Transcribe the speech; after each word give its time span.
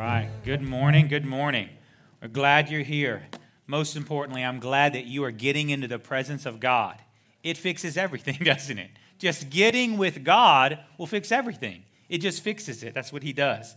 right. 0.00 0.30
Good 0.44 0.62
morning. 0.62 1.08
Good 1.08 1.26
morning. 1.26 1.68
We're 2.22 2.28
glad 2.28 2.70
you're 2.70 2.80
here. 2.80 3.24
Most 3.66 3.96
importantly, 3.96 4.42
I'm 4.42 4.58
glad 4.58 4.94
that 4.94 5.04
you 5.04 5.22
are 5.24 5.30
getting 5.30 5.68
into 5.68 5.88
the 5.88 5.98
presence 5.98 6.46
of 6.46 6.58
God. 6.58 6.96
It 7.42 7.58
fixes 7.58 7.98
everything, 7.98 8.38
doesn't 8.42 8.78
it? 8.78 8.90
Just 9.18 9.50
getting 9.50 9.98
with 9.98 10.24
God 10.24 10.78
will 10.96 11.06
fix 11.06 11.30
everything. 11.30 11.84
It 12.08 12.18
just 12.22 12.42
fixes 12.42 12.82
it. 12.82 12.94
That's 12.94 13.12
what 13.12 13.22
He 13.22 13.34
does. 13.34 13.76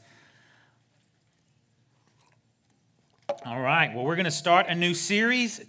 All 3.46 3.60
right. 3.60 3.94
Well, 3.94 4.05
we're 4.05 4.16
going 4.16 4.24
to 4.24 4.32
start 4.32 4.68
a 4.70 4.76
new 4.76 4.94
series 4.94 5.60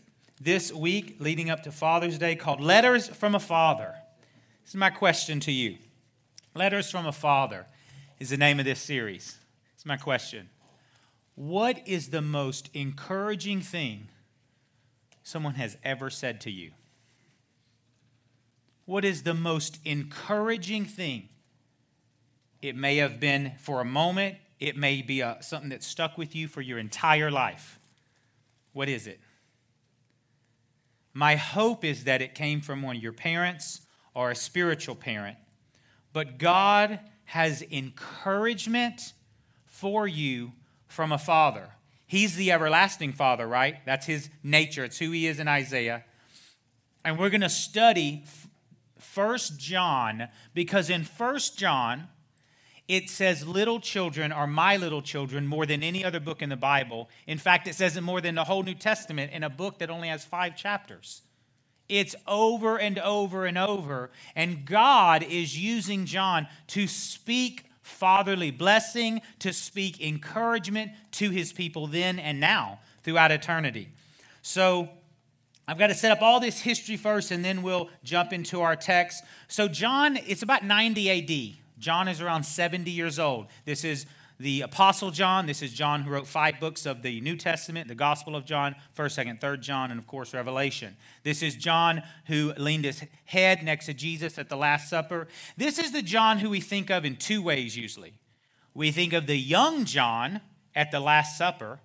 this 0.41 0.73
week 0.73 1.17
leading 1.19 1.51
up 1.51 1.65
to 1.65 1.73
Father's 1.73 2.17
Day 2.17 2.37
called 2.37 2.61
Letters 2.61 3.09
from 3.09 3.35
a 3.35 3.41
Father. 3.41 3.93
This 4.63 4.71
is 4.71 4.77
my 4.77 4.91
question 4.91 5.41
to 5.41 5.53
you. 5.53 5.79
Letters 6.55 6.93
from 6.93 7.07
a 7.07 7.13
Father 7.13 7.67
is 8.21 8.31
the 8.31 8.37
name 8.37 8.61
of 8.61 8.65
this 8.65 8.79
series. 8.79 9.39
It's 9.85 9.89
my 9.91 9.99
question. 9.99 10.49
What 11.35 11.87
is 11.87 12.09
the 12.09 12.23
most 12.23 12.71
encouraging 12.73 13.61
thing 13.61 14.09
someone 15.23 15.57
has 15.57 15.77
ever 15.85 16.09
said 16.09 16.41
to 16.43 16.51
you? 16.51 16.71
What 18.87 19.05
is 19.05 19.25
the 19.25 19.35
most 19.35 19.79
encouraging 19.85 20.87
thing? 20.87 21.29
It 22.63 22.77
may 22.77 22.97
have 22.97 23.21
been 23.21 23.53
for 23.61 23.83
a 23.83 23.85
moment, 23.85 24.37
it 24.59 24.75
may 24.75 25.03
be 25.03 25.21
a, 25.21 25.37
something 25.43 25.69
that 25.69 25.83
stuck 25.83 26.17
with 26.17 26.35
you 26.35 26.49
for 26.49 26.63
your 26.63 26.79
entire 26.79 27.31
life. 27.31 27.79
What 28.73 28.89
is 28.89 29.07
it? 29.07 29.21
My 31.13 31.37
hope 31.37 31.85
is 31.85 32.05
that 32.05 32.23
it 32.23 32.35
came 32.35 32.63
from 32.63 32.81
one 32.81 32.97
of 32.97 33.03
your 33.03 33.13
parents 33.13 33.83
or 34.15 34.31
a 34.31 34.35
spiritual 34.35 34.95
parent. 34.95 35.37
But 36.15 36.39
God 36.39 37.01
has 37.27 37.63
encouragement 37.71 39.13
for 39.85 40.09
you 40.09 40.51
from 40.89 41.13
a 41.13 41.19
father. 41.19 41.69
He's 42.07 42.37
the 42.37 42.53
everlasting 42.53 43.13
father, 43.13 43.47
right? 43.47 43.85
That's 43.85 44.07
his 44.07 44.31
nature. 44.43 44.83
It's 44.83 44.99
who 44.99 45.11
he 45.11 45.27
is 45.27 45.39
in 45.39 45.47
Isaiah. 45.47 46.07
And 47.05 47.19
we're 47.19 47.29
going 47.29 47.43
to 47.43 47.51
study 47.51 48.25
First 48.99 49.59
John 49.59 50.29
because 50.55 50.89
in 50.89 51.05
First 51.05 51.59
John, 51.59 52.09
it 52.89 53.11
says 53.11 53.47
little 53.47 53.79
children 53.79 54.33
are 54.33 54.47
my 54.47 54.79
little 54.79 55.03
children 55.03 55.47
more 55.47 55.67
than 55.67 55.83
any 55.83 56.03
other 56.03 56.19
book 56.19 56.41
in 56.41 56.49
the 56.49 56.57
Bible. 56.57 57.11
In 57.27 57.37
fact, 57.37 57.69
it 57.69 57.75
says 57.75 57.95
it 57.99 58.01
more 58.01 58.23
than 58.23 58.37
the 58.37 58.45
whole 58.45 58.63
New 58.63 58.75
Testament 58.75 59.33
in 59.33 59.43
a 59.43 59.51
book 59.51 59.81
that 59.81 59.91
only 59.91 60.09
has 60.09 60.25
five 60.25 60.57
chapters. 60.57 61.21
It's 61.91 62.15
over 62.27 62.79
and 62.79 62.99
over 63.01 63.45
and 63.45 63.59
over. 63.59 64.11
And 64.35 64.65
God 64.65 65.23
is 65.23 65.63
using 65.63 66.07
John 66.07 66.47
to 66.69 66.87
speak 66.87 67.67
fatherly 67.85 68.51
blessing, 68.51 69.21
to 69.39 69.53
speak 69.53 70.01
encouragement 70.01 70.91
to 71.13 71.31
his 71.31 71.53
people 71.53 71.87
then 71.87 72.19
and 72.19 72.41
now 72.41 72.81
throughout 73.03 73.31
eternity. 73.31 73.89
So, 74.43 74.89
I've 75.67 75.79
got 75.79 75.87
to 75.87 75.95
set 75.95 76.11
up 76.11 76.21
all 76.21 76.41
this 76.41 76.61
history 76.61 76.97
first 76.97 77.31
and 77.31 77.45
then 77.45 77.63
we'll 77.63 77.89
jump 78.03 78.33
into 78.33 78.61
our 78.61 78.77
text. 78.77 79.23
So, 79.49 79.69
John, 79.69 80.17
it's 80.17 80.43
about 80.43 80.65
90 80.65 81.11
AD. 81.11 81.57
John 81.79 82.09
is 82.09 82.21
around 82.21 82.45
70 82.45 82.91
years 82.91 83.19
old. 83.19 83.47
This 83.65 83.85
is 83.85 84.07
the 84.39 84.63
Apostle 84.63 85.11
John. 85.11 85.47
This 85.47 85.63
is 85.63 85.73
John 85.73 86.03
who 86.03 86.11
wrote 86.11 86.27
five 86.27 86.59
books 86.59 86.87
of 86.87 87.03
the 87.03 87.21
New 87.21 87.37
Testament 87.37 87.89
the 87.89 87.95
Gospel 87.95 88.35
of 88.35 88.45
John, 88.45 88.75
1st, 88.97 89.27
2nd, 89.27 89.41
3rd 89.41 89.61
John, 89.61 89.91
and 89.91 90.01
of 90.01 90.07
course, 90.07 90.35
Revelation. 90.35 90.97
This 91.23 91.43
is 91.43 91.55
John 91.57 92.03
who 92.27 92.53
leaned 92.57 92.85
his 92.85 93.05
head 93.27 93.63
next 93.63 93.87
to 93.87 93.95
Jesus 93.95 94.39
at 94.39 94.49
the 94.49 94.57
Last 94.57 94.91
Supper. 94.91 95.29
This 95.57 95.79
is 95.79 95.93
the 95.93 96.03
John 96.03 96.39
who 96.39 96.51
we 96.51 96.61
think 96.61 96.91
of 96.91 97.05
in 97.05 97.17
two 97.17 97.43
ways 97.43 97.77
usually. 97.77 98.15
We 98.75 98.91
think 98.91 99.13
of 99.13 99.27
the 99.27 99.39
young 99.39 99.85
John 99.85 100.41
at 100.75 100.91
the 100.91 101.01
Last 101.01 101.39
Supper, 101.39 101.79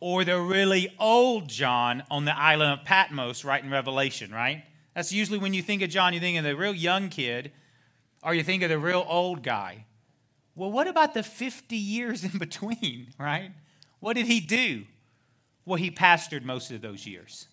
or 0.00 0.24
the 0.24 0.40
really 0.40 0.94
old 0.98 1.48
John 1.48 2.02
on 2.10 2.24
the 2.24 2.36
island 2.36 2.72
of 2.72 2.84
Patmos, 2.84 3.44
right 3.44 3.62
in 3.62 3.70
Revelation, 3.70 4.32
right? 4.32 4.64
That's 4.94 5.12
usually 5.12 5.38
when 5.38 5.54
you 5.54 5.62
think 5.62 5.82
of 5.82 5.90
John, 5.90 6.12
you 6.12 6.20
think 6.20 6.38
of 6.38 6.44
the 6.44 6.56
real 6.56 6.74
young 6.74 7.08
kid, 7.08 7.52
or 8.22 8.34
you 8.34 8.42
think 8.42 8.64
of 8.64 8.68
the 8.68 8.78
real 8.78 9.04
old 9.08 9.44
guy. 9.44 9.84
Well, 10.58 10.72
what 10.72 10.88
about 10.88 11.14
the 11.14 11.22
50 11.22 11.76
years 11.76 12.24
in 12.24 12.36
between, 12.38 13.14
right? 13.16 13.52
What 14.00 14.14
did 14.14 14.26
he 14.26 14.40
do? 14.40 14.84
Well, 15.64 15.76
he 15.76 15.90
pastored 15.90 16.42
most 16.42 16.72
of 16.72 16.82
those 16.82 17.06
years. 17.06 17.46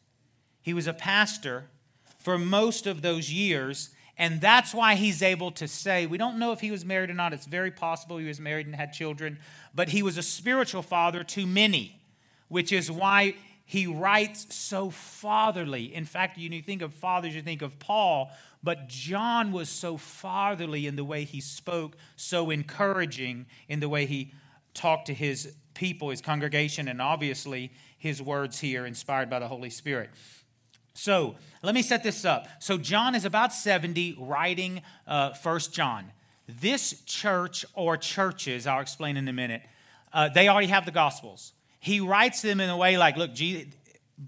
He 0.62 0.74
was 0.74 0.88
a 0.88 0.94
pastor 0.94 1.66
for 2.18 2.40
most 2.40 2.88
of 2.88 3.04
those 3.04 3.32
years, 3.32 3.92
and 4.18 4.42
that's 4.42 4.74
why 4.74 4.96
he's 4.96 5.22
able 5.22 5.52
to 5.52 5.68
say, 5.68 6.08
we 6.08 6.18
don't 6.18 6.40
know 6.40 6.52
if 6.52 6.62
he 6.62 6.72
was 6.72 6.84
married 6.84 7.12
or 7.12 7.14
not. 7.14 7.32
It's 7.32 7.46
very 7.46 7.70
possible 7.70 8.18
he 8.18 8.26
was 8.26 8.40
married 8.40 8.66
and 8.66 8.76
had 8.76 8.92
children, 8.92 9.38
but 9.76 9.90
he 9.90 10.02
was 10.02 10.18
a 10.18 10.24
spiritual 10.24 10.82
father 10.82 11.24
to 11.24 11.46
many, 11.46 12.02
which 12.48 12.72
is 12.72 12.90
why 12.90 13.36
he 13.66 13.86
writes 13.86 14.56
so 14.56 14.90
fatherly. 14.90 15.94
In 15.94 16.06
fact, 16.06 16.40
you 16.40 16.62
think 16.64 16.82
of 16.82 16.94
fathers, 16.94 17.36
you 17.36 17.44
think 17.44 17.62
of 17.62 17.78
Paul, 17.78 18.32
but 18.66 18.88
John 18.88 19.52
was 19.52 19.70
so 19.70 19.96
fatherly 19.96 20.88
in 20.88 20.96
the 20.96 21.04
way 21.04 21.24
he 21.24 21.40
spoke, 21.40 21.96
so 22.16 22.50
encouraging 22.50 23.46
in 23.70 23.80
the 23.80 23.88
way 23.88 24.08
he 24.08 24.34
talked 24.74 25.06
to 25.06 25.14
his 25.14 25.56
people, 25.76 26.10
his 26.10 26.20
congregation, 26.20 26.88
and 26.88 27.00
obviously 27.00 27.72
his 27.96 28.24
words 28.24 28.60
here, 28.60 28.88
inspired 28.88 29.30
by 29.30 29.38
the 29.38 29.48
Holy 29.48 29.70
Spirit. 29.70 30.10
So 30.96 31.36
let 31.62 31.76
me 31.76 31.84
set 31.84 32.04
this 32.04 32.26
up. 32.26 32.48
So 32.60 32.80
John 32.80 33.14
is 33.14 33.24
about 33.24 33.54
70, 33.54 34.18
writing 34.20 34.82
uh, 35.06 35.34
First 35.34 35.72
John. 35.72 36.12
This 36.48 37.04
church 37.06 37.66
or 37.76 37.98
churches, 37.98 38.66
I'll 38.66 38.82
explain 38.82 39.16
in 39.16 39.28
a 39.28 39.34
minute, 39.34 39.62
uh, 40.12 40.30
they 40.30 40.48
already 40.48 40.68
have 40.68 40.86
the 40.86 40.92
Gospels. 40.92 41.54
He 41.80 42.00
writes 42.00 42.42
them 42.42 42.60
in 42.60 42.72
a 42.72 42.78
way 42.78 42.98
like, 42.98 43.16
look, 43.16 43.36
Jesus, 43.36 43.68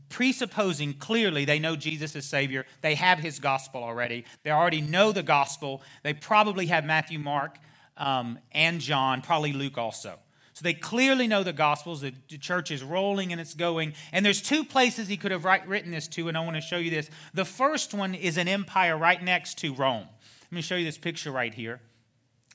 presupposing 0.09 0.94
clearly 0.94 1.46
they 1.46 1.59
know 1.59 1.75
Jesus 1.75 2.16
is 2.16 2.25
Savior. 2.25 2.66
They 2.81 2.96
have 2.96 3.20
his 3.20 3.40
gospel 3.40 3.84
already. 3.84 4.25
They 4.44 4.52
already 4.52 4.81
know 4.81 5.12
the 5.12 5.24
gospel. 5.24 5.81
They 6.03 6.14
probably 6.14 6.68
have 6.68 6.86
Matthew, 6.86 7.20
Mark, 7.20 7.58
um, 7.96 8.40
and 8.52 8.80
John, 8.81 9.22
probably 9.22 9.53
Luke 9.53 9.78
also. 9.78 10.20
So 10.53 10.64
they 10.64 10.74
clearly 10.74 11.28
know 11.28 11.44
the 11.44 11.53
gospels. 11.53 12.02
The, 12.02 12.14
church 12.40 12.72
is 12.72 12.84
rolling 12.84 13.31
and 13.31 13.40
it's 13.40 13.53
going. 13.53 13.94
And 14.12 14.25
there's 14.25 14.42
two 14.42 14.64
places 14.64 15.08
he 15.08 15.16
could 15.16 15.31
have 15.31 15.46
write, 15.46 15.68
written 15.68 15.92
this 15.92 16.08
to, 16.09 16.28
and 16.28 16.38
I 16.38 16.44
want 16.44 16.56
to 16.56 16.62
show 16.62 16.78
you 16.78 16.90
this. 16.90 17.12
The 17.34 17.46
first 17.46 17.94
one 17.94 18.16
is 18.16 18.38
an 18.38 18.48
empire 18.48 18.98
right 18.98 19.22
next 19.22 19.59
to 19.59 19.74
Rome. 19.74 20.08
Let 20.46 20.52
me 20.52 20.62
show 20.62 20.75
you 20.75 20.86
this 20.86 20.98
picture 20.98 21.31
right 21.31 21.54
here. 21.54 21.80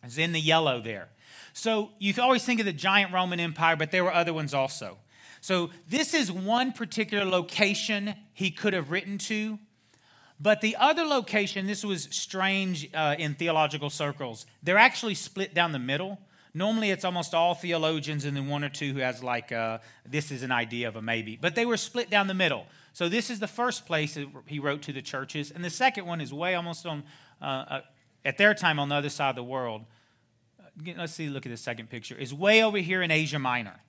It's 0.02 0.18
in 0.18 0.32
the 0.32 0.40
yellow 0.40 0.80
there. 0.80 1.10
So 1.52 1.90
you 2.00 2.12
always 2.20 2.44
think 2.44 2.58
of 2.58 2.66
the 2.66 2.72
giant 2.72 3.12
Roman 3.12 3.38
Empire, 3.38 3.76
but 3.76 3.92
there 3.92 4.02
were 4.02 4.12
other 4.12 4.34
ones 4.34 4.52
also. 4.52 4.98
So 5.42 5.70
this 5.88 6.14
is 6.14 6.30
one 6.30 6.70
particular 6.72 7.24
location 7.24 8.14
he 8.32 8.52
could 8.52 8.72
have 8.72 8.92
written 8.92 9.18
to. 9.18 9.58
But 10.40 10.60
the 10.60 10.76
other 10.76 11.04
location, 11.04 11.66
this 11.66 11.84
was 11.84 12.04
strange 12.12 12.88
uh, 12.94 13.16
in 13.18 13.34
theological 13.34 13.90
circles, 13.90 14.46
they're 14.62 14.78
actually 14.78 15.14
split 15.14 15.52
down 15.52 15.72
the 15.72 15.80
middle. 15.80 16.20
Normally, 16.54 16.90
it's 16.90 17.04
almost 17.04 17.34
all 17.34 17.54
theologians 17.54 18.24
and 18.24 18.36
then 18.36 18.46
one 18.46 18.62
or 18.62 18.68
two 18.68 18.92
who 18.92 19.00
has, 19.00 19.22
like, 19.22 19.50
uh, 19.50 19.78
this 20.08 20.30
is 20.30 20.44
an 20.44 20.52
idea 20.52 20.86
of 20.86 20.96
a 20.96 21.02
maybe. 21.02 21.36
But 21.36 21.56
they 21.56 21.66
were 21.66 21.76
split 21.76 22.08
down 22.08 22.28
the 22.28 22.34
middle. 22.34 22.66
So, 22.92 23.08
this 23.08 23.28
is 23.28 23.40
the 23.40 23.48
first 23.48 23.84
place 23.84 24.16
he 24.46 24.58
wrote 24.60 24.82
to 24.82 24.92
the 24.92 25.02
churches. 25.02 25.50
And 25.50 25.64
the 25.64 25.70
second 25.70 26.06
one 26.06 26.20
is 26.20 26.32
way 26.32 26.54
almost 26.54 26.86
on, 26.86 27.02
uh, 27.40 27.44
uh 27.44 27.80
at 28.24 28.38
their 28.38 28.54
time, 28.54 28.78
on 28.78 28.88
the 28.90 28.94
other 28.94 29.08
side 29.08 29.30
of 29.30 29.36
the 29.36 29.42
world. 29.42 29.86
Uh, 30.60 30.92
let's 30.98 31.14
see, 31.14 31.28
look 31.28 31.46
at 31.46 31.50
the 31.50 31.56
second 31.56 31.90
picture, 31.90 32.14
is 32.14 32.32
way 32.32 32.62
over 32.62 32.78
here 32.78 33.02
in 33.02 33.10
Asia 33.10 33.40
Minor 33.40 33.80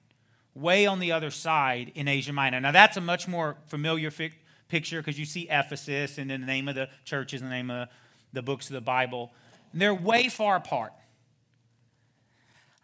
way 0.55 0.85
on 0.85 0.99
the 0.99 1.11
other 1.11 1.31
side 1.31 1.91
in 1.95 2.07
Asia 2.07 2.33
Minor. 2.33 2.59
Now, 2.59 2.71
that's 2.71 2.97
a 2.97 3.01
much 3.01 3.27
more 3.27 3.57
familiar 3.67 4.11
fi- 4.11 4.33
picture 4.67 4.99
because 5.01 5.19
you 5.19 5.25
see 5.25 5.47
Ephesus 5.49 6.17
and 6.17 6.29
then 6.29 6.41
the 6.41 6.47
name 6.47 6.67
of 6.67 6.75
the 6.75 6.89
churches 7.05 7.41
and 7.41 7.49
the 7.49 7.55
name 7.55 7.71
of 7.71 7.89
the 8.33 8.41
books 8.41 8.69
of 8.69 8.73
the 8.73 8.81
Bible. 8.81 9.31
And 9.71 9.81
they're 9.81 9.93
way 9.93 10.29
far 10.29 10.55
apart. 10.55 10.93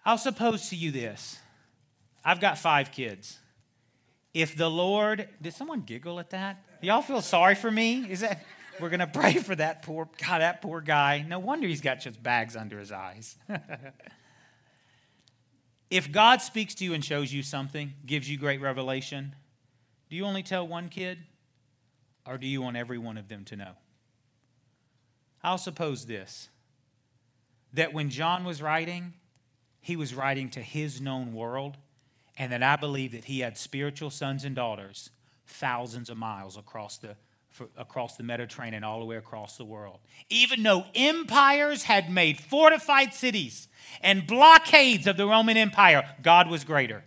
I'll 0.05 0.17
suppose 0.17 0.69
to 0.69 0.75
you 0.75 0.91
this 0.91 1.39
I've 2.23 2.39
got 2.39 2.57
five 2.57 2.91
kids. 2.91 3.37
If 4.33 4.55
the 4.55 4.69
Lord, 4.69 5.27
did 5.41 5.53
someone 5.53 5.81
giggle 5.81 6.19
at 6.19 6.29
that? 6.29 6.63
Y'all 6.81 7.01
feel 7.01 7.21
sorry 7.21 7.55
for 7.55 7.71
me? 7.71 8.05
Is 8.09 8.19
that, 8.21 8.45
we're 8.79 8.89
going 8.89 8.99
to 8.99 9.07
pray 9.07 9.33
for 9.33 9.55
that 9.55 9.81
poor, 9.81 10.07
God, 10.25 10.39
that 10.39 10.61
poor 10.61 10.81
guy. 10.81 11.25
No 11.27 11.39
wonder 11.39 11.67
he's 11.67 11.81
got 11.81 11.99
just 11.99 12.21
bags 12.21 12.55
under 12.55 12.79
his 12.79 12.91
eyes. 12.91 13.35
If 15.89 16.11
God 16.11 16.41
speaks 16.41 16.75
to 16.75 16.83
you 16.83 16.93
and 16.93 17.03
shows 17.03 17.33
you 17.33 17.41
something, 17.41 17.93
gives 18.05 18.29
you 18.29 18.37
great 18.37 18.61
revelation, 18.61 19.35
do 20.09 20.15
you 20.15 20.25
only 20.25 20.43
tell 20.43 20.67
one 20.67 20.89
kid 20.89 21.19
or 22.25 22.37
do 22.37 22.47
you 22.47 22.61
want 22.61 22.77
every 22.77 22.97
one 22.97 23.17
of 23.17 23.27
them 23.27 23.43
to 23.45 23.55
know? 23.55 23.71
I'll 25.43 25.57
suppose 25.57 26.05
this 26.05 26.49
that 27.73 27.93
when 27.93 28.09
John 28.09 28.43
was 28.43 28.61
writing, 28.61 29.13
he 29.79 29.95
was 29.95 30.15
writing 30.15 30.49
to 30.49 30.61
his 30.61 30.99
known 30.99 31.33
world, 31.33 31.77
and 32.35 32.51
that 32.51 32.63
I 32.63 32.75
believe 32.75 33.11
that 33.11 33.25
he 33.25 33.41
had 33.41 33.57
spiritual 33.57 34.09
sons 34.09 34.43
and 34.43 34.55
daughters 34.55 35.11
thousands 35.45 36.09
of 36.09 36.17
miles 36.17 36.57
across 36.57 36.97
the 36.97 37.15
across 37.77 38.15
the 38.15 38.23
Mediterranean, 38.23 38.83
all 38.83 38.99
the 38.99 39.05
way 39.05 39.17
across 39.17 39.57
the 39.57 39.65
world. 39.65 39.99
Even 40.29 40.63
though 40.63 40.85
empires 40.95 41.83
had 41.83 42.11
made 42.11 42.39
fortified 42.39 43.13
cities 43.13 43.67
and 44.01 44.27
blockades 44.27 45.07
of 45.07 45.17
the 45.17 45.27
Roman 45.27 45.57
Empire, 45.57 46.03
God 46.21 46.49
was 46.49 46.63
greater. 46.63 47.03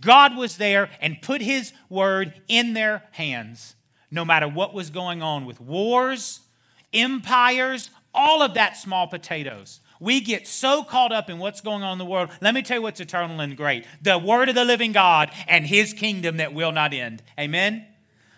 God 0.00 0.36
was 0.36 0.56
there 0.56 0.90
and 1.00 1.22
put 1.22 1.40
his 1.40 1.72
word 1.88 2.40
in 2.48 2.74
their 2.74 3.04
hands, 3.12 3.76
no 4.10 4.24
matter 4.24 4.48
what 4.48 4.74
was 4.74 4.90
going 4.90 5.22
on 5.22 5.46
with 5.46 5.60
wars, 5.60 6.40
empires, 6.92 7.90
all 8.12 8.42
of 8.42 8.54
that 8.54 8.76
small 8.76 9.06
potatoes. 9.06 9.80
We 10.00 10.20
get 10.20 10.46
so 10.46 10.82
caught 10.82 11.12
up 11.12 11.30
in 11.30 11.38
what's 11.38 11.60
going 11.60 11.82
on 11.82 11.92
in 11.92 11.98
the 11.98 12.04
world. 12.04 12.30
Let 12.40 12.54
me 12.54 12.62
tell 12.62 12.78
you 12.78 12.82
what's 12.82 13.00
eternal 13.00 13.40
and 13.40 13.56
great 13.56 13.86
the 14.02 14.18
word 14.18 14.48
of 14.48 14.54
the 14.54 14.64
living 14.64 14.92
God 14.92 15.30
and 15.46 15.66
his 15.66 15.92
kingdom 15.92 16.38
that 16.38 16.52
will 16.52 16.72
not 16.72 16.92
end. 16.92 17.22
Amen? 17.38 17.86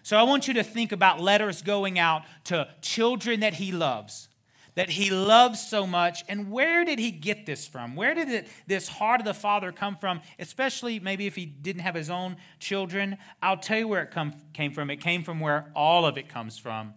So 0.07 0.17
I 0.17 0.23
want 0.23 0.47
you 0.47 0.55
to 0.55 0.63
think 0.63 0.93
about 0.93 1.21
letters 1.21 1.63
going 1.63 1.99
out 1.99 2.23
to 2.45 2.69
children 2.81 3.41
that 3.41 3.55
he 3.55 3.73
loves, 3.73 4.29
that 4.77 4.89
he 4.89 5.11
loves 5.11 5.69
so 5.69 5.85
much. 5.85 6.23
And 6.29 6.53
where 6.53 6.85
did 6.85 7.01
he 7.01 7.11
get 7.11 7.45
this 7.45 7.67
from? 7.67 7.97
Where 7.97 8.15
did 8.15 8.29
it, 8.29 8.49
this 8.69 8.87
heart 8.87 9.21
of 9.21 9.27
the 9.27 9.35
Father 9.35 9.73
come 9.73 9.97
from? 9.97 10.21
Especially 10.39 11.01
maybe 11.01 11.27
if 11.27 11.35
he 11.35 11.45
didn't 11.45 11.83
have 11.83 11.97
his 11.97 12.09
own 12.09 12.37
children. 12.61 13.19
I'll 13.43 13.57
tell 13.57 13.81
you 13.81 13.89
where 13.89 14.05
it 14.05 14.13
come, 14.13 14.35
came 14.53 14.71
from. 14.71 14.91
It 14.91 14.99
came 14.99 15.25
from 15.25 15.41
where 15.41 15.73
all 15.75 16.07
of 16.07 16.17
it 16.17 16.29
comes 16.29 16.57
from. 16.57 16.95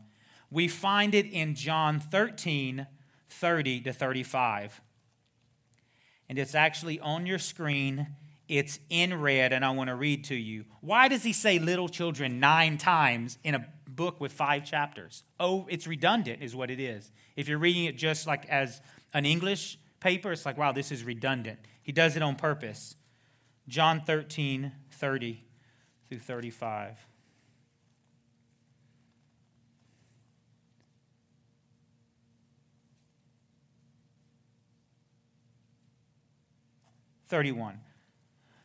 We 0.51 0.67
find 0.67 1.15
it 1.15 1.25
in 1.25 1.56
John 1.56 2.00
13, 2.00 2.85
30 3.27 3.81
to 3.81 3.91
35. 3.91 4.81
And 6.29 6.38
it's 6.38 6.53
actually 6.53 7.00
on 7.00 7.25
your 7.25 7.39
screen 7.39 8.06
it's 8.50 8.80
in 8.90 9.22
red, 9.22 9.54
and 9.54 9.63
I 9.63 9.69
want 9.69 9.90
to 9.90 9.96
read 9.96 10.25
to 10.25 10.36
you. 10.36 10.66
Why 10.81 11.07
does 11.07 11.24
he 11.24 11.31
say 11.31 11.60
little 11.60 11.88
children 11.88 12.40
nine 12.40 12.78
times 12.78 13.38
in 13.44 13.54
a 13.54 13.66
book 13.88 14.19
with 14.19 14.34
five 14.34 14.66
chapters? 14.66 15.24
Oh, 15.40 15.68
it's 15.69 15.86
redundant, 15.86 16.42
is 16.42 16.56
what 16.56 16.72
it 16.72 16.80
is. 16.80 17.12
If 17.36 17.48
you're 17.48 17.60
reading 17.60 17.86
it 17.86 17.96
just 17.96 18.25
like 18.25 18.48
as 18.50 18.81
an 19.13 19.25
English 19.25 19.78
paper, 20.00 20.31
it's 20.31 20.46
like, 20.46 20.57
wow, 20.57 20.72
this 20.72 20.92
is 20.92 21.04
redundant. 21.04 21.60
He 21.84 21.92
does 21.92 22.16
it 22.16 22.24
on 22.24 22.36
purpose. 22.36 22.96
John 23.68 24.01
13, 24.01 24.72
30 24.92 25.44
through 26.10 26.19
35. 26.19 27.06
Thirty-one. 37.28 37.80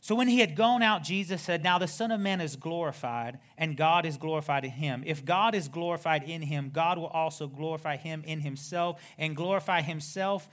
So 0.04 0.14
when 0.14 0.28
he 0.28 0.40
had 0.40 0.54
gone 0.54 0.82
out, 0.82 1.02
Jesus 1.02 1.40
said, 1.40 1.64
Now 1.64 1.78
the 1.78 1.88
Son 1.88 2.10
of 2.10 2.20
Man 2.20 2.42
is 2.42 2.56
glorified, 2.56 3.38
and 3.56 3.74
God 3.74 4.04
is 4.04 4.18
glorified 4.18 4.62
in 4.62 4.72
him. 4.72 5.02
If 5.06 5.24
God 5.24 5.54
is 5.54 5.66
glorified 5.66 6.24
in 6.24 6.42
him, 6.42 6.68
God 6.74 6.98
will 6.98 7.06
also 7.06 7.46
glorify 7.46 7.96
him 7.96 8.22
in 8.26 8.40
himself 8.40 9.00
and 9.16 9.34
glorify 9.34 9.80
himself 9.80 10.50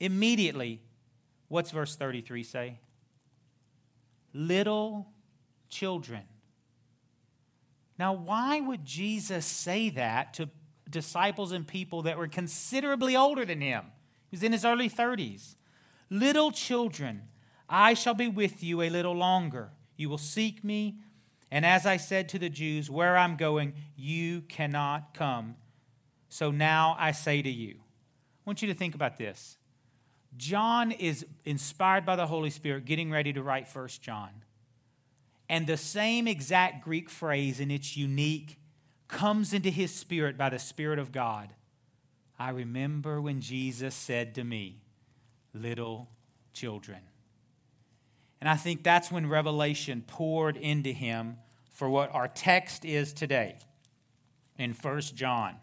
immediately. 0.00 0.82
What's 1.46 1.70
verse 1.70 1.94
33 1.94 2.42
say? 2.42 2.80
Little 4.32 5.06
children. 5.68 6.24
Now, 7.96 8.12
why 8.12 8.58
would 8.58 8.84
Jesus 8.84 9.46
say 9.46 9.88
that 9.90 10.34
to 10.34 10.50
disciples 10.90 11.52
and 11.52 11.64
people 11.64 12.02
that 12.02 12.18
were 12.18 12.26
considerably 12.26 13.14
older 13.14 13.44
than 13.44 13.60
him? 13.60 13.84
He 14.32 14.36
was 14.36 14.42
in 14.42 14.50
his 14.50 14.64
early 14.64 14.90
30s. 14.90 15.54
Little 16.10 16.50
children. 16.50 17.28
I 17.68 17.94
shall 17.94 18.14
be 18.14 18.28
with 18.28 18.62
you 18.62 18.82
a 18.82 18.90
little 18.90 19.14
longer. 19.14 19.70
You 19.96 20.08
will 20.08 20.18
seek 20.18 20.62
me. 20.64 20.96
And 21.50 21.64
as 21.64 21.86
I 21.86 21.96
said 21.96 22.28
to 22.30 22.38
the 22.38 22.48
Jews, 22.48 22.90
where 22.90 23.16
I'm 23.16 23.36
going, 23.36 23.74
you 23.96 24.42
cannot 24.42 25.14
come. 25.14 25.56
So 26.28 26.50
now 26.50 26.96
I 26.98 27.12
say 27.12 27.42
to 27.42 27.50
you, 27.50 27.74
I 27.76 28.42
want 28.44 28.60
you 28.60 28.68
to 28.68 28.74
think 28.74 28.94
about 28.94 29.16
this. 29.16 29.56
John 30.36 30.90
is 30.90 31.24
inspired 31.44 32.04
by 32.04 32.16
the 32.16 32.26
Holy 32.26 32.50
Spirit, 32.50 32.84
getting 32.84 33.10
ready 33.10 33.32
to 33.32 33.42
write 33.42 33.68
First 33.68 34.02
John. 34.02 34.30
And 35.48 35.66
the 35.66 35.76
same 35.76 36.26
exact 36.26 36.82
Greek 36.84 37.08
phrase, 37.08 37.60
in 37.60 37.70
its 37.70 37.96
unique, 37.96 38.58
comes 39.06 39.52
into 39.52 39.70
his 39.70 39.94
spirit 39.94 40.36
by 40.36 40.48
the 40.48 40.58
Spirit 40.58 40.98
of 40.98 41.12
God. 41.12 41.50
I 42.38 42.50
remember 42.50 43.20
when 43.20 43.40
Jesus 43.40 43.94
said 43.94 44.34
to 44.34 44.44
me, 44.44 44.80
Little 45.52 46.08
children. 46.52 46.98
And 48.40 48.48
I 48.48 48.56
think 48.56 48.82
that's 48.82 49.10
when 49.10 49.28
revelation 49.28 50.04
poured 50.06 50.56
into 50.56 50.92
him 50.92 51.36
for 51.70 51.88
what 51.88 52.14
our 52.14 52.28
text 52.28 52.84
is 52.84 53.12
today 53.12 53.58
in 54.58 54.72
First 54.74 55.16
John. 55.16 55.56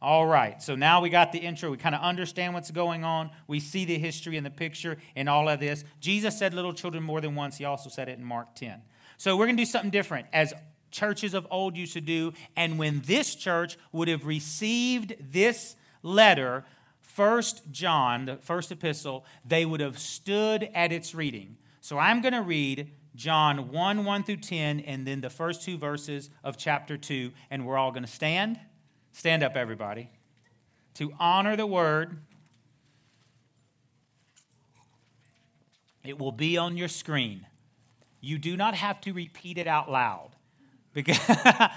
All 0.00 0.26
right, 0.26 0.62
so 0.62 0.76
now 0.76 1.00
we 1.00 1.10
got 1.10 1.32
the 1.32 1.38
intro. 1.38 1.70
We 1.70 1.76
kind 1.76 1.94
of 1.94 2.00
understand 2.00 2.54
what's 2.54 2.70
going 2.70 3.02
on. 3.02 3.30
We 3.48 3.58
see 3.58 3.84
the 3.84 3.98
history 3.98 4.36
and 4.36 4.46
the 4.46 4.50
picture 4.50 4.96
in 5.16 5.26
all 5.26 5.48
of 5.48 5.58
this. 5.58 5.84
Jesus 5.98 6.38
said 6.38 6.54
little 6.54 6.72
children 6.72 7.02
more 7.02 7.20
than 7.20 7.34
once. 7.34 7.58
He 7.58 7.64
also 7.64 7.90
said 7.90 8.08
it 8.08 8.16
in 8.16 8.24
Mark 8.24 8.54
10. 8.54 8.80
So 9.16 9.36
we're 9.36 9.46
going 9.46 9.56
to 9.56 9.62
do 9.62 9.66
something 9.66 9.90
different 9.90 10.28
as 10.32 10.54
churches 10.92 11.34
of 11.34 11.48
old 11.50 11.76
used 11.76 11.94
to 11.94 12.00
do. 12.00 12.32
And 12.56 12.78
when 12.78 13.00
this 13.00 13.34
church 13.34 13.76
would 13.90 14.06
have 14.06 14.24
received 14.24 15.16
this 15.20 15.74
letter, 16.04 16.64
First 17.00 17.72
John, 17.72 18.26
the 18.26 18.36
first 18.36 18.70
epistle, 18.70 19.24
they 19.44 19.64
would 19.64 19.80
have 19.80 19.98
stood 19.98 20.70
at 20.74 20.92
its 20.92 21.12
reading. 21.14 21.56
So 21.88 21.96
I'm 21.96 22.20
going 22.20 22.34
to 22.34 22.42
read 22.42 22.90
John 23.14 23.72
1 23.72 24.04
1 24.04 24.22
through 24.22 24.36
10, 24.36 24.80
and 24.80 25.06
then 25.06 25.22
the 25.22 25.30
first 25.30 25.62
two 25.62 25.78
verses 25.78 26.28
of 26.44 26.58
chapter 26.58 26.98
2, 26.98 27.32
and 27.50 27.64
we're 27.64 27.78
all 27.78 27.92
going 27.92 28.02
to 28.02 28.12
stand. 28.12 28.60
Stand 29.12 29.42
up, 29.42 29.56
everybody, 29.56 30.10
to 30.96 31.14
honor 31.18 31.56
the 31.56 31.64
word. 31.64 32.18
It 36.04 36.18
will 36.18 36.30
be 36.30 36.58
on 36.58 36.76
your 36.76 36.88
screen. 36.88 37.46
You 38.20 38.36
do 38.36 38.54
not 38.54 38.74
have 38.74 39.00
to 39.00 39.14
repeat 39.14 39.56
it 39.56 39.66
out 39.66 39.90
loud 39.90 40.32
because 40.92 41.18